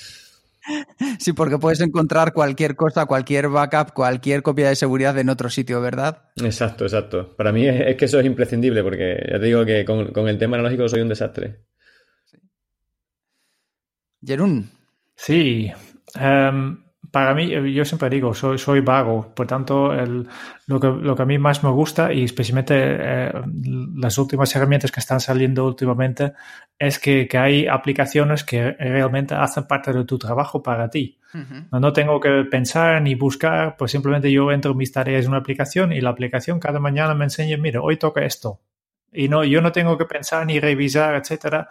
Sí, 1.19 1.33
porque 1.33 1.57
puedes 1.57 1.81
encontrar 1.81 2.33
cualquier 2.33 2.75
cosa, 2.75 3.05
cualquier 3.05 3.49
backup, 3.49 3.93
cualquier 3.93 4.43
copia 4.43 4.69
de 4.69 4.75
seguridad 4.75 5.17
en 5.17 5.29
otro 5.29 5.49
sitio, 5.49 5.81
¿verdad? 5.81 6.29
Exacto, 6.35 6.83
exacto. 6.83 7.35
Para 7.35 7.51
mí 7.51 7.67
es, 7.67 7.81
es 7.87 7.95
que 7.95 8.05
eso 8.05 8.19
es 8.19 8.25
imprescindible, 8.25 8.83
porque 8.83 9.25
ya 9.31 9.39
te 9.39 9.45
digo 9.45 9.65
que 9.65 9.85
con, 9.85 10.11
con 10.11 10.27
el 10.27 10.37
tema 10.37 10.57
analógico 10.57 10.87
soy 10.87 11.01
un 11.01 11.09
desastre. 11.09 11.65
Sí. 12.25 12.37
Jerún. 14.25 14.69
Sí. 15.15 15.71
Um, 16.15 16.83
para 17.11 17.33
mí, 17.33 17.49
yo 17.73 17.85
siempre 17.85 18.09
digo, 18.09 18.33
soy, 18.33 18.57
soy 18.57 18.81
vago, 18.81 19.33
por 19.33 19.47
tanto, 19.47 19.93
el, 19.93 20.27
lo, 20.67 20.79
que, 20.79 20.87
lo 20.87 21.15
que 21.15 21.21
a 21.21 21.25
mí 21.25 21.37
más 21.37 21.63
me 21.63 21.69
gusta, 21.69 22.13
y 22.13 22.23
especialmente 22.23 22.75
eh, 22.77 23.31
las 23.95 24.17
últimas 24.17 24.55
herramientas 24.55 24.91
que 24.91 24.99
están 24.99 25.19
saliendo 25.19 25.65
últimamente, 25.65 26.33
es 26.77 26.99
que, 26.99 27.27
que, 27.27 27.37
hay 27.37 27.67
aplicaciones 27.67 28.43
que 28.43 28.71
realmente 28.71 29.35
hacen 29.35 29.65
parte 29.65 29.91
de 29.91 30.05
tu 30.05 30.17
trabajo 30.17 30.61
para 30.61 30.89
ti. 30.89 31.17
Uh 31.33 31.37
-huh. 31.37 31.67
no, 31.71 31.79
no, 31.79 31.93
tengo 31.93 32.19
que 32.19 32.45
pensar 32.49 33.01
ni 33.01 33.15
buscar, 33.15 33.75
pues 33.77 33.91
simplemente 33.91 34.31
yo 34.31 34.51
entro 34.51 34.73
mis 34.73 34.91
tareas 34.91 35.25
en 35.25 35.31
una 35.31 35.39
aplicación 35.39 35.93
y 35.93 36.01
la 36.01 36.09
aplicación 36.09 36.59
cada 36.59 36.79
mañana 36.79 37.13
me 37.13 37.25
enseña, 37.25 37.57
mira, 37.57 37.81
hoy 37.81 37.97
toca 37.97 38.23
esto. 38.23 38.59
Y 39.11 39.27
no, 39.27 39.43
yo 39.43 39.61
no 39.61 39.71
tengo 39.71 39.97
que 39.97 40.05
pensar 40.05 40.45
ni 40.45 40.59
revisar, 40.59 41.15
etcétera 41.15 41.69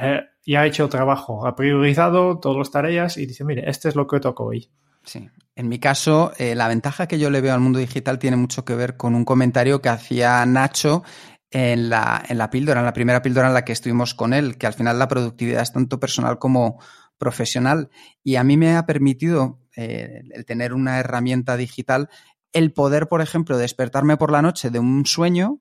eh, 0.00 0.22
ya 0.44 0.62
ha 0.62 0.66
hecho 0.66 0.88
trabajo, 0.88 1.46
ha 1.46 1.54
priorizado 1.54 2.38
todas 2.38 2.58
las 2.58 2.70
tareas 2.70 3.16
y 3.16 3.26
dice, 3.26 3.44
mire, 3.44 3.68
este 3.68 3.88
es 3.88 3.96
lo 3.96 4.06
que 4.06 4.20
toco 4.20 4.46
hoy. 4.46 4.70
Sí. 5.04 5.28
En 5.54 5.68
mi 5.68 5.78
caso, 5.78 6.32
eh, 6.38 6.54
la 6.54 6.68
ventaja 6.68 7.06
que 7.06 7.18
yo 7.18 7.30
le 7.30 7.40
veo 7.40 7.54
al 7.54 7.60
mundo 7.60 7.78
digital 7.78 8.18
tiene 8.18 8.36
mucho 8.36 8.64
que 8.64 8.74
ver 8.74 8.96
con 8.96 9.14
un 9.14 9.24
comentario 9.24 9.80
que 9.82 9.88
hacía 9.88 10.44
Nacho 10.46 11.02
en 11.50 11.90
la, 11.90 12.22
en 12.28 12.38
la 12.38 12.50
píldora, 12.50 12.80
en 12.80 12.86
la 12.86 12.92
primera 12.92 13.22
píldora 13.22 13.48
en 13.48 13.54
la 13.54 13.64
que 13.64 13.72
estuvimos 13.72 14.14
con 14.14 14.32
él, 14.32 14.56
que 14.56 14.66
al 14.66 14.74
final 14.74 14.98
la 14.98 15.08
productividad 15.08 15.62
es 15.62 15.72
tanto 15.72 15.98
personal 15.98 16.38
como 16.38 16.80
profesional 17.18 17.90
y 18.22 18.36
a 18.36 18.44
mí 18.44 18.56
me 18.56 18.76
ha 18.76 18.86
permitido 18.86 19.60
eh, 19.76 20.22
el 20.32 20.44
tener 20.46 20.72
una 20.72 20.98
herramienta 20.98 21.56
digital 21.56 22.08
el 22.52 22.72
poder, 22.72 23.08
por 23.08 23.20
ejemplo, 23.20 23.58
despertarme 23.58 24.16
por 24.16 24.32
la 24.32 24.42
noche 24.42 24.70
de 24.70 24.78
un 24.78 25.06
sueño 25.06 25.60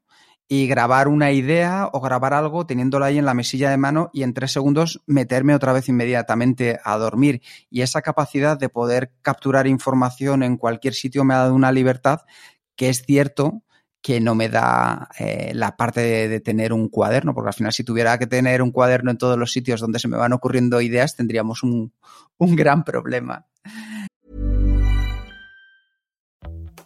y 0.51 0.67
grabar 0.67 1.07
una 1.07 1.31
idea 1.31 1.87
o 1.93 2.01
grabar 2.01 2.33
algo 2.33 2.65
teniéndolo 2.65 3.05
ahí 3.05 3.19
en 3.19 3.25
la 3.25 3.35
mesilla 3.35 3.69
de 3.69 3.77
mano 3.77 4.09
y 4.11 4.23
en 4.23 4.33
tres 4.33 4.51
segundos 4.51 5.01
meterme 5.05 5.53
otra 5.53 5.73
vez 5.73 5.87
inmediatamente 5.89 6.79
a 6.83 6.97
dormir. 6.97 7.43
Y 7.69 7.83
esa 7.83 8.01
capacidad 8.01 8.57
de 8.57 8.67
poder 8.67 9.13
capturar 9.21 9.67
información 9.67 10.41
en 10.41 10.57
cualquier 10.57 10.95
sitio 10.95 11.23
me 11.23 11.35
ha 11.35 11.37
dado 11.37 11.53
una 11.53 11.71
libertad 11.71 12.21
que 12.75 12.89
es 12.89 13.03
cierto 13.03 13.61
que 14.01 14.19
no 14.21 14.33
me 14.33 14.49
da 14.49 15.09
eh, 15.19 15.51
la 15.53 15.75
parte 15.75 16.01
de, 16.27 16.39
tener 16.39 16.73
un 16.73 16.87
cuaderno, 16.87 17.35
porque 17.35 17.49
al 17.49 17.53
final 17.53 17.73
si 17.73 17.83
tuviera 17.83 18.17
que 18.17 18.27
tener 18.27 18.61
un 18.61 18.71
cuaderno 18.71 19.11
en 19.11 19.17
todos 19.17 19.37
los 19.37 19.51
sitios 19.51 19.81
donde 19.81 19.99
se 19.99 20.07
me 20.07 20.17
van 20.17 20.33
ocurriendo 20.33 20.81
ideas, 20.81 21.15
tendríamos 21.15 21.61
un, 21.63 21.93
un 22.37 22.55
gran 22.55 22.83
problema. 22.83 23.45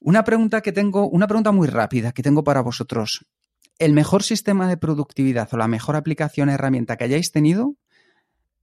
Una 0.00 0.24
pregunta 0.24 0.60
que 0.60 0.72
tengo, 0.72 1.08
una 1.08 1.26
pregunta 1.26 1.52
muy 1.52 1.66
rápida 1.66 2.12
que 2.12 2.22
tengo 2.22 2.44
para 2.44 2.60
vosotros. 2.60 3.26
¿El 3.78 3.92
mejor 3.92 4.22
sistema 4.22 4.68
de 4.68 4.76
productividad 4.76 5.48
o 5.52 5.56
la 5.56 5.68
mejor 5.68 5.96
aplicación 5.96 6.50
herramienta 6.50 6.96
que 6.96 7.04
hayáis 7.04 7.32
tenido? 7.32 7.74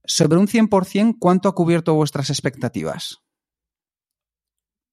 Sobre 0.04 0.38
un 0.38 0.46
100%, 0.46 1.16
¿cuánto 1.18 1.48
ha 1.48 1.54
cubierto 1.54 1.94
vuestras 1.94 2.30
expectativas? 2.30 3.18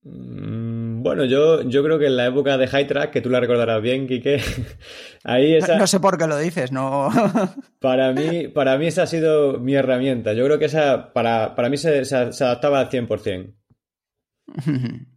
Mm, 0.03 1.01
bueno, 1.01 1.23
yo, 1.23 1.61
yo 1.61 1.83
creo 1.83 1.97
que 1.97 2.07
en 2.07 2.17
la 2.17 2.27
época 2.27 2.57
de 2.57 2.67
High 2.67 2.87
Track, 2.87 3.11
que 3.11 3.21
tú 3.21 3.29
la 3.29 3.39
recordarás 3.39 3.81
bien, 3.81 4.07
Quique, 4.07 4.41
ahí 5.23 5.55
esa... 5.55 5.77
No 5.77 5.87
sé 5.87 5.99
por 5.99 6.17
qué 6.17 6.27
lo 6.27 6.37
dices, 6.37 6.71
no... 6.71 7.09
para, 7.79 8.11
mí, 8.11 8.49
para 8.49 8.77
mí 8.77 8.87
esa 8.87 9.03
ha 9.03 9.07
sido 9.07 9.59
mi 9.59 9.75
herramienta. 9.75 10.33
Yo 10.33 10.45
creo 10.45 10.59
que 10.59 10.65
esa 10.65 11.13
para, 11.13 11.55
para 11.55 11.69
mí 11.69 11.77
se, 11.77 12.03
se, 12.05 12.15
adaptaba 12.15 12.79
al 12.79 12.89
100%. 12.89 13.53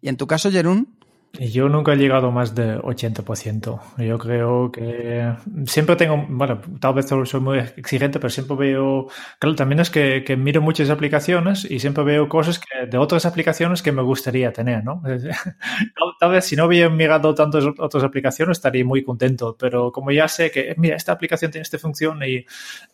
¿Y 0.00 0.08
en 0.08 0.16
tu 0.16 0.26
caso, 0.26 0.50
Jerún? 0.50 0.95
Yo 1.40 1.68
nunca 1.68 1.92
he 1.92 1.96
llegado 1.96 2.30
más 2.30 2.54
de 2.54 2.78
80%. 2.78 3.80
Yo 3.98 4.18
creo 4.18 4.70
que 4.72 5.32
siempre 5.66 5.96
tengo, 5.96 6.24
bueno, 6.28 6.60
tal 6.80 6.94
vez 6.94 7.06
soy 7.06 7.40
muy 7.40 7.58
exigente, 7.58 8.18
pero 8.18 8.30
siempre 8.30 8.56
veo, 8.56 9.08
claro, 9.38 9.56
también 9.56 9.80
es 9.80 9.90
que, 9.90 10.24
que 10.24 10.36
miro 10.36 10.62
muchas 10.62 10.90
aplicaciones 10.90 11.64
y 11.70 11.78
siempre 11.78 12.04
veo 12.04 12.28
cosas 12.28 12.58
que, 12.58 12.86
de 12.86 12.98
otras 12.98 13.26
aplicaciones 13.26 13.82
que 13.82 13.92
me 13.92 14.02
gustaría 14.02 14.52
tener, 14.52 14.84
¿no? 14.84 15.02
tal 16.20 16.30
vez 16.30 16.44
si 16.44 16.56
no 16.56 16.66
hubiera 16.66 16.88
mirado 16.88 17.34
tantas 17.34 17.64
otras 17.78 18.04
aplicaciones 18.04 18.58
estaría 18.58 18.84
muy 18.84 19.02
contento, 19.02 19.56
pero 19.58 19.92
como 19.92 20.10
ya 20.10 20.28
sé 20.28 20.50
que, 20.50 20.74
mira, 20.78 20.96
esta 20.96 21.12
aplicación 21.12 21.50
tiene 21.50 21.62
esta 21.62 21.78
función 21.78 22.20
y, 22.22 22.44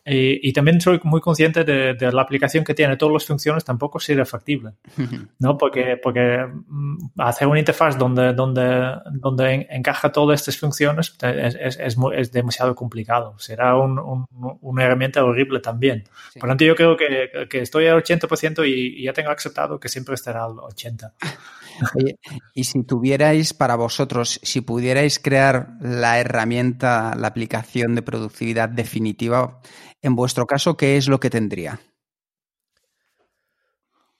y, 0.05 0.53
también 0.53 0.81
soy 0.81 0.99
muy 1.03 1.21
consciente 1.21 1.63
de, 1.63 1.93
de, 1.93 2.11
la 2.11 2.21
aplicación 2.21 2.63
que 2.63 2.73
tiene 2.73 2.97
todas 2.97 3.13
las 3.13 3.25
funciones 3.25 3.63
tampoco 3.63 3.99
sería 3.99 4.25
factible, 4.25 4.71
¿no? 5.39 5.57
Porque, 5.57 5.97
porque 6.01 6.45
mm, 6.67 7.19
hacer 7.19 7.47
una 7.47 7.59
interfaz 7.59 7.97
donde 7.97 8.32
donde, 8.33 8.95
donde 9.11 9.67
encaja 9.69 10.11
todas 10.11 10.41
estas 10.41 10.57
funciones 10.57 11.15
es, 11.21 11.55
es, 11.55 11.79
es, 11.79 11.97
es 12.15 12.31
demasiado 12.31 12.75
complicado. 12.75 13.37
Será 13.39 13.77
un, 13.77 13.99
un, 13.99 14.25
una 14.61 14.83
herramienta 14.83 15.23
horrible 15.23 15.59
también. 15.59 16.03
Sí. 16.31 16.39
Por 16.39 16.49
lo 16.49 16.51
tanto, 16.51 16.65
yo 16.65 16.75
creo 16.75 16.97
que, 16.97 17.47
que 17.49 17.61
estoy 17.61 17.87
al 17.87 18.01
80% 18.03 18.67
y, 18.67 19.01
y, 19.01 19.03
ya 19.05 19.13
tengo 19.13 19.31
aceptado 19.31 19.79
que 19.79 19.89
siempre 19.89 20.15
estará 20.15 20.45
al 20.45 20.53
80%. 20.53 21.13
Oye, 21.95 22.19
y 22.53 22.63
si 22.65 22.83
tuvierais 22.83 23.53
para 23.53 23.75
vosotros, 23.75 24.39
si 24.43 24.61
pudierais 24.61 25.19
crear 25.19 25.69
la 25.81 26.19
herramienta, 26.19 27.15
la 27.15 27.27
aplicación 27.27 27.95
de 27.95 28.03
productividad 28.03 28.69
definitiva, 28.69 29.59
en 30.01 30.15
vuestro 30.15 30.45
caso, 30.45 30.77
¿qué 30.77 30.97
es 30.97 31.07
lo 31.07 31.19
que 31.19 31.29
tendría? 31.29 31.79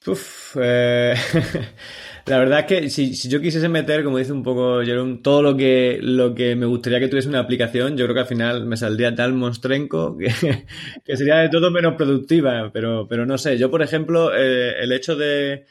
Uf, 0.05 0.58
eh, 0.60 1.15
la 2.25 2.37
verdad 2.37 2.59
es 2.59 2.65
que 2.65 2.89
si, 2.89 3.15
si, 3.15 3.27
yo 3.27 3.41
quisiese 3.41 3.67
meter, 3.67 4.03
como 4.03 4.17
dice 4.17 4.31
un 4.31 4.43
poco 4.43 4.81
Jerome, 4.81 5.19
todo 5.21 5.41
lo 5.41 5.57
que, 5.57 5.99
lo 6.01 6.33
que 6.33 6.55
me 6.55 6.65
gustaría 6.65 6.99
que 6.99 7.09
tuviese 7.09 7.27
una 7.27 7.39
aplicación, 7.39 7.97
yo 7.97 8.05
creo 8.05 8.13
que 8.15 8.21
al 8.21 8.27
final 8.27 8.65
me 8.65 8.77
saldría 8.77 9.13
tal 9.13 9.33
monstrenco 9.33 10.17
que, 10.17 10.27
que 11.05 11.17
sería 11.17 11.37
de 11.37 11.49
todo 11.49 11.69
menos 11.69 11.95
productiva, 11.95 12.71
pero, 12.71 13.07
pero 13.09 13.25
no 13.25 13.37
sé. 13.37 13.57
Yo, 13.57 13.69
por 13.69 13.81
ejemplo, 13.81 14.33
eh, 14.33 14.75
el 14.81 14.93
hecho 14.93 15.15
de 15.17 15.65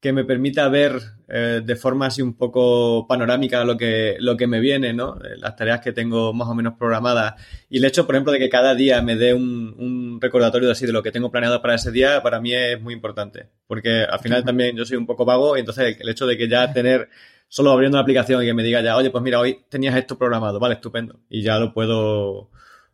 que 0.00 0.12
me 0.12 0.24
permita 0.24 0.68
ver 0.68 1.00
eh, 1.28 1.60
de 1.64 1.76
forma 1.76 2.06
así 2.06 2.22
un 2.22 2.34
poco 2.34 3.06
panorámica 3.08 3.64
lo 3.64 3.76
que, 3.76 4.16
lo 4.20 4.36
que 4.36 4.46
me 4.46 4.60
viene, 4.60 4.92
¿no? 4.92 5.16
Eh, 5.16 5.36
las 5.36 5.56
tareas 5.56 5.80
que 5.80 5.92
tengo 5.92 6.32
más 6.32 6.48
o 6.48 6.54
menos 6.54 6.74
programadas. 6.78 7.34
Y 7.68 7.78
el 7.78 7.84
hecho, 7.84 8.06
por 8.06 8.14
ejemplo, 8.14 8.32
de 8.32 8.38
que 8.38 8.48
cada 8.48 8.74
día 8.74 9.02
me 9.02 9.16
dé 9.16 9.34
un, 9.34 9.74
un 9.76 10.20
recordatorio 10.20 10.70
así 10.70 10.86
de 10.86 10.92
lo 10.92 11.02
que 11.02 11.10
tengo 11.10 11.32
planeado 11.32 11.60
para 11.60 11.74
ese 11.74 11.90
día, 11.90 12.22
para 12.22 12.40
mí 12.40 12.54
es 12.54 12.80
muy 12.80 12.94
importante. 12.94 13.48
Porque 13.66 14.04
al 14.04 14.20
final 14.20 14.44
también 14.44 14.76
yo 14.76 14.84
soy 14.84 14.96
un 14.96 15.06
poco 15.06 15.24
vago 15.24 15.56
y 15.56 15.60
entonces 15.60 15.96
el 15.98 16.08
hecho 16.08 16.26
de 16.26 16.36
que 16.36 16.48
ya 16.48 16.72
tener 16.72 17.08
solo 17.48 17.72
abriendo 17.72 17.96
la 17.96 18.02
aplicación 18.02 18.42
y 18.42 18.46
que 18.46 18.54
me 18.54 18.62
diga 18.62 18.80
ya, 18.82 18.96
oye, 18.96 19.10
pues 19.10 19.24
mira, 19.24 19.40
hoy 19.40 19.64
tenías 19.68 19.96
esto 19.96 20.16
programado, 20.16 20.60
vale, 20.60 20.74
estupendo. 20.74 21.20
Y 21.28 21.42
ya 21.42 21.58
lo 21.58 21.72
puedo, 21.72 22.50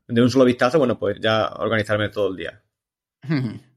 de 0.09 0.23
un 0.23 0.31
solo 0.31 0.45
vistazo, 0.47 0.79
bueno, 0.79 0.99
pues 0.99 1.19
ya 1.21 1.49
organizarme 1.59 2.09
todo 2.09 2.29
el 2.31 2.37
día. 2.37 2.63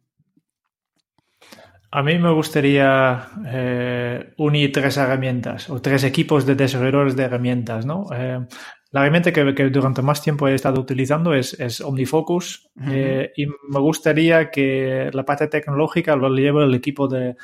A 1.89 2.03
mí 2.03 2.17
me 2.19 2.31
gustaría 2.33 3.29
eh, 3.45 4.33
unir 4.37 4.71
tres 4.73 4.97
herramientas 4.97 5.69
o 5.69 5.81
tres 5.81 6.03
equipos 6.03 6.45
de 6.45 6.55
desarrolladores 6.55 7.15
de 7.15 7.23
herramientas, 7.23 7.85
¿no? 7.85 8.07
Eh, 8.13 8.45
la 8.91 9.01
herramienta 9.01 9.31
que, 9.31 9.53
que, 9.55 9.69
durante 9.69 10.01
más 10.01 10.21
tiempo 10.21 10.47
he 10.47 10.53
estado 10.53 10.81
utilizando 10.81 11.33
es, 11.33 11.57
es 11.59 11.79
OmniFocus 11.81 12.69
uh 12.75 12.81
-huh. 12.81 12.91
eh, 12.91 13.31
y 13.37 13.45
me 13.45 13.79
gustaría 13.79 14.49
que 14.49 15.09
la 15.13 15.23
parte 15.23 15.47
tecnológica 15.47 16.15
lo 16.15 16.29
lleve 16.29 16.65
el 16.65 16.73
equipo 16.73 17.07
de, 17.07 17.35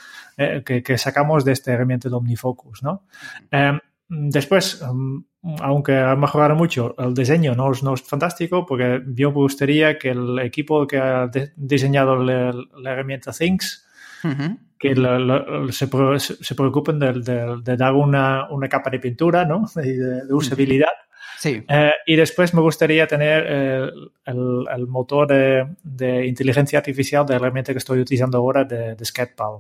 que, 0.66 0.84
que, 0.84 0.98
sacamos 0.98 1.46
de 1.46 1.54
esta 1.54 1.72
herramienta 1.72 2.10
de 2.10 2.16
OmniFocus, 2.16 2.84
¿no? 2.84 3.04
-huh. 3.52 3.82
después, 4.10 4.82
um, 4.82 5.24
aunque 5.62 5.98
ha 5.98 6.16
mejorado 6.16 6.56
mucho, 6.56 6.96
el 6.98 7.14
diseño 7.14 7.56
no 7.56 7.72
es, 7.72 7.84
no 7.84 7.94
es 7.94 8.02
fantástico 8.02 8.66
porque 8.66 9.02
yo 9.16 9.30
me 9.30 9.36
gustaría 9.36 9.98
que 9.98 10.10
el 10.10 10.40
equipo 10.40 10.86
que 10.88 10.98
ha 10.98 11.28
de, 11.28 11.52
diseñado 11.56 12.16
la, 12.16 12.54
la 12.78 12.92
herramienta 12.92 13.32
Things 13.32 13.84
Uh 14.24 14.28
-huh. 14.28 14.58
que 14.80 14.96
lo, 14.96 15.20
lo, 15.20 15.72
se, 15.72 15.88
se, 16.20 16.56
preocupen 16.56 17.00
de, 17.00 17.14
de, 17.14 17.58
de, 17.64 17.78
dar 17.78 17.94
una, 17.94 18.50
una, 18.50 18.68
capa 18.68 18.90
de 18.90 19.00
pintura, 19.00 19.46
¿no? 19.46 19.66
De, 19.76 20.26
de 20.26 20.34
usabilidad. 20.34 20.92
Sí. 21.40 21.64
Eh, 21.68 21.92
y 22.06 22.16
después 22.16 22.54
me 22.54 22.62
gustaría 22.62 23.06
tener 23.06 23.46
el, 23.46 24.12
el, 24.26 24.66
el 24.74 24.88
motor 24.88 25.28
de, 25.28 26.26
inteligencia 26.26 26.80
artificial 26.80 27.26
de 27.26 27.34
la 27.34 27.38
herramienta 27.38 27.74
que 27.74 27.80
estoy 27.80 28.00
utilizando 28.00 28.38
ahora 28.38 28.64
de, 28.64 29.04
Sketpal. 29.04 29.60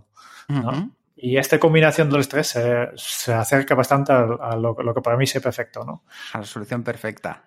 ¿no? 0.49 0.59
Uh 0.59 0.63
-huh. 0.63 0.91
Y 1.25 1.37
esta 1.37 1.57
combinación 1.57 2.09
de 2.09 2.17
los 2.17 2.27
tres 2.27 2.47
se, 2.47 2.89
se 2.97 3.31
acerca 3.33 3.75
bastante 3.75 4.11
a, 4.11 4.57
lo, 4.57 4.75
que 4.75 5.01
para 5.01 5.15
mí 5.15 5.23
es 5.23 5.31
perfecto, 5.41 5.85
¿no? 5.85 6.03
A 6.33 6.39
la 6.39 6.45
solución 6.45 6.83
perfecta. 6.83 7.45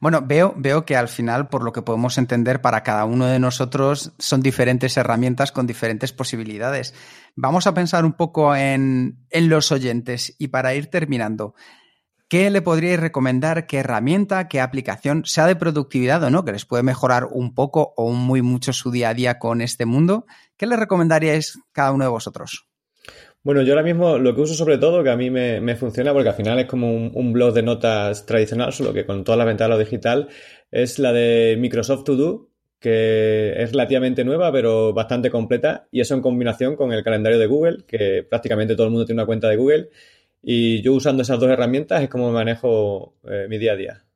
Bueno, 0.00 0.22
veo, 0.24 0.54
veo 0.56 0.86
que 0.86 0.96
al 0.96 1.08
final, 1.08 1.50
por 1.50 1.62
lo 1.62 1.70
que 1.70 1.82
podemos 1.82 2.16
entender, 2.16 2.62
para 2.62 2.82
cada 2.82 3.04
uno 3.04 3.26
de 3.26 3.38
nosotros 3.38 4.14
son 4.18 4.40
diferentes 4.40 4.96
herramientas 4.96 5.52
con 5.52 5.66
diferentes 5.66 6.10
posibilidades. 6.14 6.94
Vamos 7.36 7.66
a 7.66 7.74
pensar 7.74 8.06
un 8.06 8.14
poco 8.14 8.56
en, 8.56 9.18
en 9.28 9.50
los 9.50 9.72
oyentes 9.72 10.34
y 10.38 10.48
para 10.48 10.74
ir 10.74 10.86
terminando, 10.86 11.54
¿qué 12.28 12.48
le 12.48 12.62
podríais 12.62 12.98
recomendar? 12.98 13.66
¿Qué 13.66 13.80
herramienta, 13.80 14.48
qué 14.48 14.62
aplicación, 14.62 15.26
sea 15.26 15.46
de 15.46 15.54
productividad 15.54 16.24
o 16.24 16.30
no, 16.30 16.46
que 16.46 16.52
les 16.52 16.64
puede 16.64 16.82
mejorar 16.82 17.26
un 17.30 17.54
poco 17.54 17.92
o 17.94 18.10
muy 18.12 18.40
mucho 18.40 18.72
su 18.72 18.90
día 18.90 19.10
a 19.10 19.14
día 19.14 19.38
con 19.38 19.60
este 19.60 19.84
mundo? 19.84 20.24
¿Qué 20.56 20.64
le 20.64 20.76
recomendaríais 20.76 21.58
cada 21.72 21.92
uno 21.92 22.04
de 22.04 22.10
vosotros? 22.10 22.67
Bueno, 23.42 23.62
yo 23.62 23.72
ahora 23.72 23.84
mismo 23.84 24.18
lo 24.18 24.34
que 24.34 24.40
uso 24.42 24.54
sobre 24.54 24.78
todo, 24.78 25.02
que 25.02 25.10
a 25.10 25.16
mí 25.16 25.30
me, 25.30 25.76
funciona, 25.76 26.12
porque 26.12 26.28
al 26.28 26.34
final 26.34 26.58
es 26.58 26.66
como 26.66 26.92
un, 26.92 27.32
blog 27.32 27.54
de 27.54 27.62
notas 27.62 28.26
tradicional, 28.26 28.72
solo 28.72 28.92
que 28.92 29.06
con 29.06 29.24
toda 29.24 29.38
la 29.38 29.44
ventana 29.44 29.74
lo 29.74 29.78
digital, 29.78 30.28
es 30.70 30.98
la 30.98 31.12
de 31.12 31.56
Microsoft 31.58 32.04
To 32.04 32.16
Do, 32.16 32.50
que 32.80 33.54
es 33.56 33.70
relativamente 33.72 34.24
nueva, 34.24 34.52
pero 34.52 34.92
bastante 34.92 35.30
completa, 35.30 35.88
y 35.90 36.00
eso 36.00 36.14
en 36.14 36.20
combinación 36.20 36.76
con 36.76 36.92
el 36.92 37.02
calendario 37.04 37.38
de 37.38 37.46
Google, 37.46 37.84
que 37.86 38.24
prácticamente 38.28 38.74
todo 38.74 38.86
el 38.86 38.92
mundo 38.92 39.06
tiene 39.06 39.22
una 39.22 39.26
cuenta 39.26 39.48
de 39.48 39.56
Google, 39.56 39.90
y 40.42 40.82
yo 40.82 40.92
usando 40.94 41.22
esas 41.22 41.40
dos 41.40 41.50
herramientas 41.50 42.02
es 42.02 42.08
como 42.08 42.30
manejo 42.32 43.14
eh, 43.24 43.46
mi 43.48 43.58
día 43.58 43.72
a 43.72 43.76
día. 43.76 44.07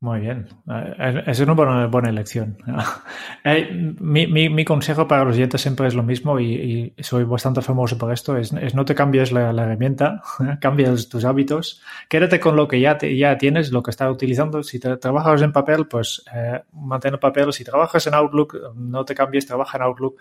Muy 0.00 0.20
bien, 0.20 0.46
eh, 0.70 1.24
es 1.26 1.40
una 1.40 1.54
buena, 1.54 2.08
elección. 2.08 2.58
Eh, 3.44 3.94
mi, 4.00 4.64
consejo 4.64 5.08
para 5.08 5.24
los 5.24 5.36
oyentes 5.36 5.60
siempre 5.60 5.86
es 5.86 5.94
lo 5.94 6.02
mismo 6.02 6.38
y, 6.38 6.92
soy 6.98 7.24
bastante 7.24 7.62
famoso 7.62 7.96
por 7.96 8.12
esto, 8.12 8.36
es, 8.36 8.52
no 8.52 8.84
te 8.84 8.94
cambies 8.94 9.32
la, 9.32 9.50
herramienta, 9.50 10.20
cambias 10.60 11.08
tus 11.08 11.24
hábitos, 11.24 11.80
quédate 12.08 12.38
con 12.40 12.56
lo 12.56 12.68
que 12.68 12.80
ya, 12.80 12.98
ya 12.98 13.38
tienes, 13.38 13.72
lo 13.72 13.82
que 13.82 13.90
estás 13.90 14.12
utilizando. 14.12 14.62
Si 14.62 14.78
te, 14.78 14.96
trabajas 14.98 15.40
en 15.42 15.52
papel, 15.52 15.86
pues 15.86 16.22
eh, 16.34 16.62
mantén 16.72 17.14
el 17.14 17.18
papel. 17.18 17.52
Si 17.52 17.64
trabajas 17.64 18.06
en 18.06 18.14
Outlook, 18.14 18.74
no 18.74 19.04
te 19.04 19.14
cambies, 19.14 19.46
trabaja 19.46 19.78
en 19.78 19.84
Outlook. 19.84 20.16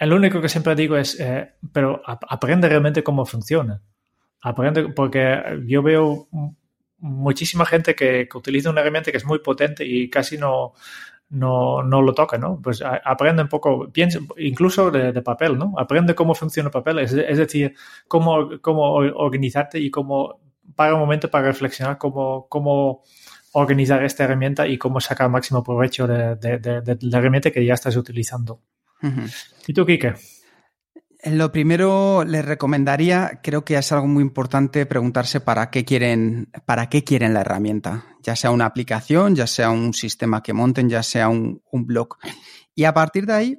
Lo 0.00 0.16
único 0.16 0.40
que 0.40 0.48
siempre 0.48 0.74
digo 0.74 0.96
es, 0.96 1.18
eh, 1.20 1.54
pero 1.72 2.02
aprende 2.04 2.68
realmente 2.68 3.04
cómo 3.04 3.24
funciona. 3.24 3.80
Aprende, 4.40 4.88
porque 4.88 5.62
yo 5.66 5.82
veo 5.82 6.28
muchísima 7.02 7.66
gente 7.66 7.94
que, 7.94 8.28
utiliza 8.32 8.70
una 8.70 8.80
herramienta 8.80 9.10
que 9.10 9.16
es 9.18 9.26
muy 9.26 9.40
potente 9.40 9.84
y 9.84 10.08
casi 10.08 10.38
no, 10.38 10.72
no, 11.30 11.82
no 11.82 12.00
lo 12.00 12.14
toca, 12.14 12.38
¿no? 12.38 12.60
Pues 12.62 12.82
aprende 12.82 13.42
un 13.42 13.48
poco, 13.48 13.90
piensa, 13.92 14.20
incluso 14.38 14.90
de, 14.90 15.20
papel, 15.20 15.58
¿no? 15.58 15.74
Aprende 15.76 16.14
cómo 16.14 16.34
funciona 16.34 16.68
el 16.68 16.72
papel, 16.72 17.00
es, 17.00 17.12
decir, 17.12 17.74
cómo, 18.06 18.50
cómo 18.60 18.94
organizarte 18.94 19.80
y 19.80 19.90
cómo, 19.90 20.40
para 20.76 20.94
un 20.94 21.00
momento 21.00 21.28
para 21.28 21.48
reflexionar 21.48 21.98
cómo, 21.98 22.46
cómo 22.48 23.02
organizar 23.52 24.04
esta 24.04 24.24
herramienta 24.24 24.66
y 24.68 24.78
cómo 24.78 25.00
sacar 25.00 25.28
máximo 25.28 25.62
provecho 25.62 26.06
de, 26.06 26.36
de, 26.36 26.98
la 27.00 27.18
herramienta 27.18 27.50
que 27.50 27.64
ya 27.64 27.74
estás 27.74 27.96
utilizando. 27.96 28.60
¿Y 29.66 29.74
tú, 29.74 29.84
Kike? 29.84 30.14
Lo 31.24 31.52
primero 31.52 32.24
les 32.24 32.44
recomendaría, 32.44 33.40
creo 33.44 33.64
que 33.64 33.76
es 33.76 33.92
algo 33.92 34.08
muy 34.08 34.22
importante 34.22 34.86
preguntarse 34.86 35.40
para 35.40 35.70
qué 35.70 35.84
quieren, 35.84 36.50
para 36.66 36.88
qué 36.88 37.04
quieren 37.04 37.32
la 37.32 37.42
herramienta, 37.42 38.06
ya 38.22 38.34
sea 38.34 38.50
una 38.50 38.66
aplicación, 38.66 39.36
ya 39.36 39.46
sea 39.46 39.70
un 39.70 39.94
sistema 39.94 40.42
que 40.42 40.52
monten, 40.52 40.88
ya 40.88 41.04
sea 41.04 41.28
un, 41.28 41.62
blog. 41.72 42.16
Y 42.74 42.84
a 42.84 42.94
partir 42.94 43.26
de 43.26 43.34
ahí, 43.34 43.56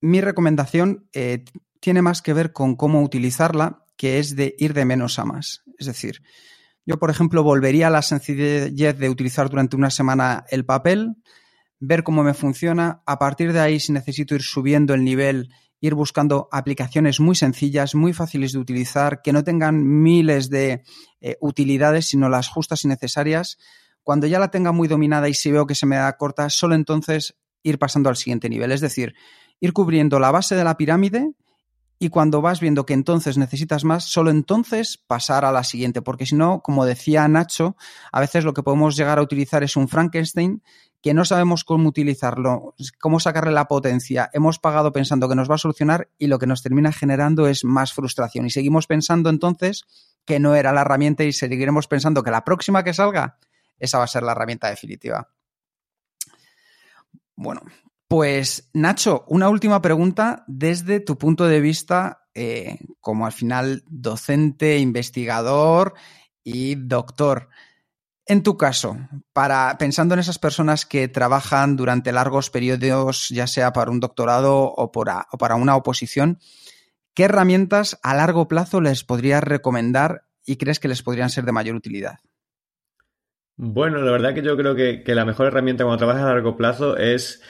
mi 0.00 0.22
recomendación 0.22 1.06
eh, 1.12 1.44
tiene 1.78 2.00
más 2.00 2.22
que 2.22 2.32
ver 2.32 2.54
con 2.54 2.74
cómo 2.74 3.02
utilizarla, 3.02 3.84
que 3.98 4.18
es 4.18 4.34
de 4.34 4.54
ir 4.58 4.72
de 4.72 4.86
menos 4.86 5.18
a 5.18 5.26
más. 5.26 5.64
Es 5.78 5.88
decir, 5.88 6.22
yo, 6.86 6.98
por 6.98 7.10
ejemplo, 7.10 7.42
volvería 7.42 7.88
a 7.88 7.90
la 7.90 8.00
sencillez 8.00 8.72
de 8.72 9.10
utilizar 9.10 9.50
durante 9.50 9.76
una 9.76 9.90
semana 9.90 10.46
el 10.48 10.64
papel, 10.64 11.16
ver 11.80 12.02
cómo 12.02 12.22
me 12.22 12.32
funciona. 12.32 13.02
A 13.04 13.18
partir 13.18 13.52
de 13.52 13.60
ahí, 13.60 13.78
si 13.78 13.92
necesito 13.92 14.34
ir 14.34 14.42
subiendo 14.42 14.94
el 14.94 15.04
nivel 15.04 15.50
ir 15.80 15.94
buscando 15.94 16.48
aplicaciones 16.50 17.20
muy 17.20 17.36
sencillas, 17.36 17.94
muy 17.94 18.12
fáciles 18.12 18.52
de 18.52 18.58
utilizar, 18.58 19.22
que 19.22 19.32
no 19.32 19.44
tengan 19.44 20.02
miles 20.02 20.50
de 20.50 20.82
eh, 21.20 21.36
utilidades, 21.40 22.06
sino 22.06 22.28
las 22.28 22.48
justas 22.48 22.84
y 22.84 22.88
necesarias. 22.88 23.58
Cuando 24.02 24.26
ya 24.26 24.38
la 24.38 24.50
tenga 24.50 24.72
muy 24.72 24.88
dominada 24.88 25.28
y 25.28 25.34
si 25.34 25.52
veo 25.52 25.66
que 25.66 25.74
se 25.74 25.86
me 25.86 25.96
da 25.96 26.16
corta, 26.16 26.50
solo 26.50 26.74
entonces 26.74 27.36
ir 27.62 27.78
pasando 27.78 28.08
al 28.08 28.16
siguiente 28.16 28.48
nivel. 28.48 28.72
Es 28.72 28.80
decir, 28.80 29.14
ir 29.60 29.72
cubriendo 29.72 30.18
la 30.18 30.30
base 30.30 30.56
de 30.56 30.64
la 30.64 30.76
pirámide 30.76 31.32
y 31.98 32.10
cuando 32.10 32.40
vas 32.40 32.60
viendo 32.60 32.86
que 32.86 32.94
entonces 32.94 33.38
necesitas 33.38 33.84
más, 33.84 34.04
solo 34.04 34.30
entonces 34.30 34.98
pasar 34.98 35.44
a 35.44 35.52
la 35.52 35.64
siguiente, 35.64 36.00
porque 36.00 36.26
si 36.26 36.36
no, 36.36 36.60
como 36.60 36.84
decía 36.84 37.26
Nacho, 37.26 37.76
a 38.12 38.20
veces 38.20 38.44
lo 38.44 38.54
que 38.54 38.62
podemos 38.62 38.96
llegar 38.96 39.18
a 39.18 39.22
utilizar 39.22 39.64
es 39.64 39.76
un 39.76 39.88
Frankenstein 39.88 40.62
que 41.00 41.14
no 41.14 41.24
sabemos 41.24 41.64
cómo 41.64 41.88
utilizarlo, 41.88 42.74
cómo 43.00 43.20
sacarle 43.20 43.52
la 43.52 43.68
potencia. 43.68 44.30
Hemos 44.32 44.58
pagado 44.58 44.92
pensando 44.92 45.28
que 45.28 45.34
nos 45.34 45.50
va 45.50 45.54
a 45.54 45.58
solucionar 45.58 46.10
y 46.18 46.26
lo 46.26 46.38
que 46.38 46.46
nos 46.46 46.62
termina 46.62 46.92
generando 46.92 47.46
es 47.46 47.64
más 47.64 47.92
frustración. 47.92 48.46
Y 48.46 48.50
seguimos 48.50 48.86
pensando 48.86 49.30
entonces 49.30 49.84
que 50.24 50.40
no 50.40 50.54
era 50.54 50.72
la 50.72 50.80
herramienta 50.80 51.24
y 51.24 51.32
seguiremos 51.32 51.86
pensando 51.86 52.22
que 52.22 52.30
la 52.30 52.44
próxima 52.44 52.82
que 52.82 52.94
salga, 52.94 53.38
esa 53.78 53.98
va 53.98 54.04
a 54.04 54.08
ser 54.08 54.24
la 54.24 54.32
herramienta 54.32 54.68
definitiva. 54.68 55.28
Bueno, 57.36 57.62
pues 58.08 58.70
Nacho, 58.72 59.24
una 59.28 59.50
última 59.50 59.82
pregunta 59.82 60.44
desde 60.46 61.00
tu 61.00 61.18
punto 61.18 61.46
de 61.46 61.60
vista 61.60 62.26
eh, 62.34 62.78
como 63.00 63.26
al 63.26 63.32
final 63.32 63.84
docente, 63.86 64.78
investigador 64.78 65.94
y 66.42 66.74
doctor. 66.74 67.50
En 68.24 68.42
tu 68.42 68.56
caso, 68.56 68.96
para 69.32 69.76
pensando 69.78 70.14
en 70.14 70.20
esas 70.20 70.38
personas 70.38 70.86
que 70.86 71.08
trabajan 71.08 71.76
durante 71.76 72.12
largos 72.12 72.50
periodos, 72.50 73.28
ya 73.30 73.46
sea 73.46 73.72
para 73.72 73.90
un 73.90 74.00
doctorado 74.00 74.64
o, 74.64 74.92
para 74.92 75.54
una 75.56 75.76
oposición, 75.76 76.38
¿qué 77.14 77.24
herramientas 77.24 77.98
a 78.02 78.14
largo 78.14 78.48
plazo 78.48 78.80
les 78.80 79.02
podrías 79.04 79.42
recomendar 79.42 80.24
y 80.44 80.56
crees 80.56 80.78
que 80.78 80.88
les 80.88 81.02
podrían 81.02 81.30
ser 81.30 81.44
de 81.44 81.52
mayor 81.52 81.76
utilidad? 81.76 82.18
Bueno, 83.56 83.98
la 83.98 84.12
verdad 84.12 84.34
que 84.34 84.42
yo 84.42 84.56
creo 84.56 84.76
que, 84.76 85.02
la 85.06 85.24
mejor 85.24 85.46
herramienta 85.46 85.84
cuando 85.84 85.98
trabajas 85.98 86.22
a 86.22 86.32
largo 86.34 86.56
plazo 86.56 86.96
es 86.96 87.42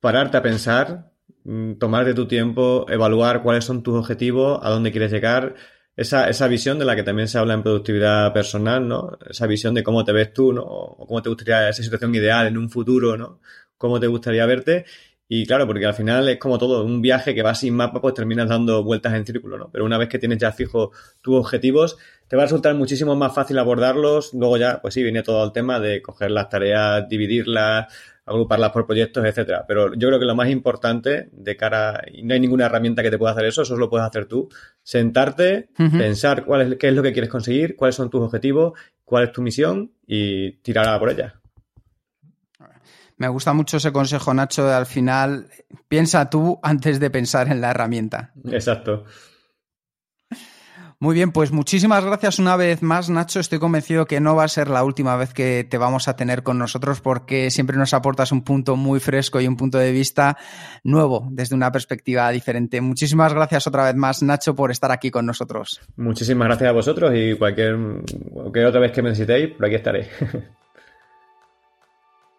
pararte 0.00 0.36
a 0.36 0.42
pensar, 0.42 1.12
mm, 1.44 1.74
tomarte 1.74 2.14
tu 2.14 2.26
tiempo, 2.26 2.86
evaluar 2.88 3.42
cuáles 3.42 3.64
son 3.64 3.82
tus 3.82 3.96
objetivos, 3.96 4.60
a 4.62 4.70
dónde 4.70 4.90
quieres 4.90 5.12
llegar, 5.12 5.54
esa, 5.96 6.28
esa 6.30 6.48
visión 6.48 6.78
de 6.78 6.84
la 6.84 6.96
que 6.96 7.02
también 7.02 7.28
se 7.28 7.38
habla 7.38 7.54
en 7.54 7.62
productividad 7.62 8.32
personal, 8.32 8.86
¿no? 8.88 9.18
Esa 9.28 9.46
visión 9.46 9.74
de 9.74 9.82
cómo 9.82 10.04
te 10.04 10.12
ves 10.12 10.32
tú, 10.32 10.52
¿no? 10.52 10.62
O 10.62 11.06
cómo 11.06 11.22
te 11.22 11.28
gustaría 11.28 11.68
esa 11.68 11.82
situación 11.82 12.14
ideal 12.14 12.46
en 12.46 12.56
un 12.56 12.70
futuro, 12.70 13.16
¿no? 13.16 13.40
Cómo 13.76 14.00
te 14.00 14.06
gustaría 14.06 14.46
verte. 14.46 14.86
Y 15.28 15.46
claro, 15.46 15.66
porque 15.66 15.86
al 15.86 15.94
final 15.94 16.28
es 16.28 16.38
como 16.38 16.58
todo, 16.58 16.84
un 16.84 17.00
viaje 17.02 17.34
que 17.34 17.42
va 17.42 17.54
sin 17.54 17.74
mapa, 17.76 18.00
pues 18.00 18.14
terminas 18.14 18.48
dando 18.48 18.82
vueltas 18.82 19.14
en 19.14 19.24
círculo, 19.24 19.58
¿no? 19.58 19.70
Pero 19.70 19.84
una 19.84 19.96
vez 19.98 20.08
que 20.08 20.18
tienes 20.18 20.38
ya 20.38 20.52
fijo 20.52 20.90
tus 21.22 21.36
objetivos, 21.36 21.98
te 22.26 22.34
va 22.36 22.42
a 22.42 22.46
resultar 22.46 22.74
muchísimo 22.74 23.14
más 23.14 23.32
fácil 23.34 23.58
abordarlos. 23.58 24.34
Luego 24.34 24.56
ya, 24.56 24.80
pues 24.82 24.94
sí, 24.94 25.02
viene 25.02 25.22
todo 25.22 25.44
el 25.44 25.52
tema 25.52 25.78
de 25.78 26.02
coger 26.02 26.30
las 26.32 26.48
tareas, 26.48 27.08
dividirlas, 27.08 27.92
agruparlas 28.30 28.70
por 28.70 28.86
proyectos, 28.86 29.24
etcétera. 29.24 29.64
Pero 29.66 29.94
yo 29.94 30.08
creo 30.08 30.20
que 30.20 30.24
lo 30.24 30.34
más 30.34 30.48
importante 30.48 31.28
de 31.32 31.56
cara, 31.56 32.02
y 32.10 32.22
no 32.22 32.34
hay 32.34 32.40
ninguna 32.40 32.66
herramienta 32.66 33.02
que 33.02 33.10
te 33.10 33.18
pueda 33.18 33.32
hacer 33.32 33.46
eso, 33.46 33.62
eso 33.62 33.76
lo 33.76 33.90
puedes 33.90 34.06
hacer 34.06 34.26
tú. 34.26 34.48
Sentarte, 34.82 35.68
pensar 35.76 36.44
cuál 36.44 36.72
es, 36.72 36.78
qué 36.78 36.88
es 36.88 36.94
lo 36.94 37.02
que 37.02 37.12
quieres 37.12 37.30
conseguir, 37.30 37.76
cuáles 37.76 37.96
son 37.96 38.08
tus 38.08 38.22
objetivos, 38.22 38.78
cuál 39.04 39.24
es 39.24 39.32
tu 39.32 39.42
misión 39.42 39.92
y 40.06 40.52
tirar 40.58 40.98
por 40.98 41.10
ella. 41.10 41.40
Me 43.16 43.28
gusta 43.28 43.52
mucho 43.52 43.76
ese 43.76 43.92
consejo, 43.92 44.32
Nacho, 44.32 44.66
de 44.66 44.72
al 44.72 44.86
final 44.86 45.48
piensa 45.88 46.30
tú 46.30 46.58
antes 46.62 47.00
de 47.00 47.10
pensar 47.10 47.48
en 47.48 47.60
la 47.60 47.70
herramienta. 47.70 48.32
Exacto. 48.50 49.04
Muy 51.02 51.14
bien, 51.14 51.32
pues 51.32 51.50
muchísimas 51.50 52.04
gracias 52.04 52.38
una 52.38 52.56
vez 52.56 52.82
más, 52.82 53.08
Nacho. 53.08 53.40
Estoy 53.40 53.58
convencido 53.58 54.04
que 54.04 54.20
no 54.20 54.36
va 54.36 54.44
a 54.44 54.48
ser 54.48 54.68
la 54.68 54.84
última 54.84 55.16
vez 55.16 55.32
que 55.32 55.64
te 55.64 55.78
vamos 55.78 56.08
a 56.08 56.14
tener 56.14 56.42
con 56.42 56.58
nosotros 56.58 57.00
porque 57.00 57.50
siempre 57.50 57.78
nos 57.78 57.94
aportas 57.94 58.32
un 58.32 58.44
punto 58.44 58.76
muy 58.76 59.00
fresco 59.00 59.40
y 59.40 59.48
un 59.48 59.56
punto 59.56 59.78
de 59.78 59.92
vista 59.92 60.36
nuevo 60.84 61.26
desde 61.30 61.54
una 61.54 61.72
perspectiva 61.72 62.28
diferente. 62.30 62.82
Muchísimas 62.82 63.32
gracias 63.32 63.66
otra 63.66 63.84
vez 63.84 63.94
más, 63.94 64.22
Nacho, 64.22 64.54
por 64.54 64.70
estar 64.70 64.92
aquí 64.92 65.10
con 65.10 65.24
nosotros. 65.24 65.80
Muchísimas 65.96 66.48
gracias 66.48 66.68
a 66.68 66.72
vosotros 66.72 67.12
y 67.14 67.34
cualquier, 67.34 67.78
cualquier 68.30 68.66
otra 68.66 68.80
vez 68.80 68.92
que 68.92 69.00
me 69.00 69.08
necesitéis, 69.08 69.54
por 69.56 69.64
aquí 69.64 69.76
estaré. 69.76 70.06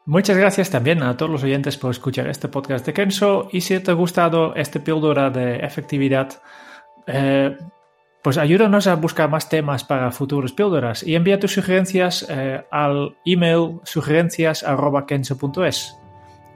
Muchas 0.05 0.37
gracias 0.37 0.69
también 0.69 1.01
a 1.01 1.17
todos 1.17 1.31
los 1.31 1.43
oyentes 1.43 1.77
por 1.77 1.89
escuchar 1.89 2.27
este 2.27 2.47
podcast 2.47 2.85
de 2.85 2.93
Kenso 2.93 3.49
y 3.51 3.61
si 3.61 3.79
te 3.79 3.89
ha 3.89 3.95
gustado 3.95 4.53
este 4.53 4.79
píldora 4.79 5.31
de 5.31 5.55
efectividad, 5.55 6.43
eh, 7.07 7.57
pues 8.23 8.37
ayúdanos 8.37 8.87
a 8.87 8.95
buscar 8.95 9.29
más 9.29 9.49
temas 9.49 9.83
para 9.83 10.09
futuros 10.11 10.53
píldoras 10.53 11.03
y 11.03 11.15
envía 11.15 11.37
tus 11.39 11.53
sugerencias 11.53 12.25
eh, 12.29 12.63
al 12.69 13.17
email 13.25 13.79
sugerencias.kenso.es. 13.83 15.97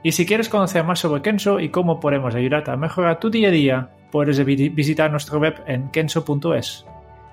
Y 0.02 0.12
si 0.12 0.24
quieres 0.24 0.48
conocer 0.48 0.84
más 0.84 1.00
sobre 1.00 1.20
Kenso 1.22 1.58
y 1.58 1.70
cómo 1.70 1.98
podemos 1.98 2.36
ayudarte 2.36 2.70
a 2.70 2.76
mejorar 2.76 3.18
tu 3.18 3.30
día 3.30 3.48
a 3.48 3.50
día, 3.50 3.90
puedes 4.12 4.44
visitar 4.44 5.10
nuestra 5.10 5.38
web 5.38 5.60
en 5.66 5.90
kenso.es. 5.90 6.86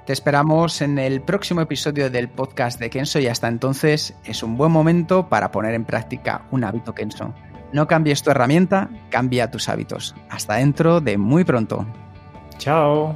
Te 0.07 0.13
esperamos 0.13 0.81
en 0.81 0.97
el 0.97 1.21
próximo 1.21 1.61
episodio 1.61 2.09
del 2.09 2.29
podcast 2.29 2.79
de 2.79 2.89
Kenso 2.89 3.19
y 3.19 3.27
hasta 3.27 3.47
entonces 3.47 4.17
es 4.25 4.41
un 4.41 4.57
buen 4.57 4.71
momento 4.71 5.29
para 5.29 5.51
poner 5.51 5.75
en 5.75 5.85
práctica 5.85 6.47
un 6.51 6.63
hábito 6.63 6.95
Kenso. 6.95 7.35
No 7.71 7.87
cambies 7.87 8.23
tu 8.23 8.31
herramienta, 8.31 8.89
cambia 9.09 9.51
tus 9.51 9.69
hábitos. 9.69 10.15
Hasta 10.29 10.55
dentro 10.55 10.99
de 10.99 11.15
muy 11.17 11.43
pronto. 11.43 11.85
Chao. 12.57 13.15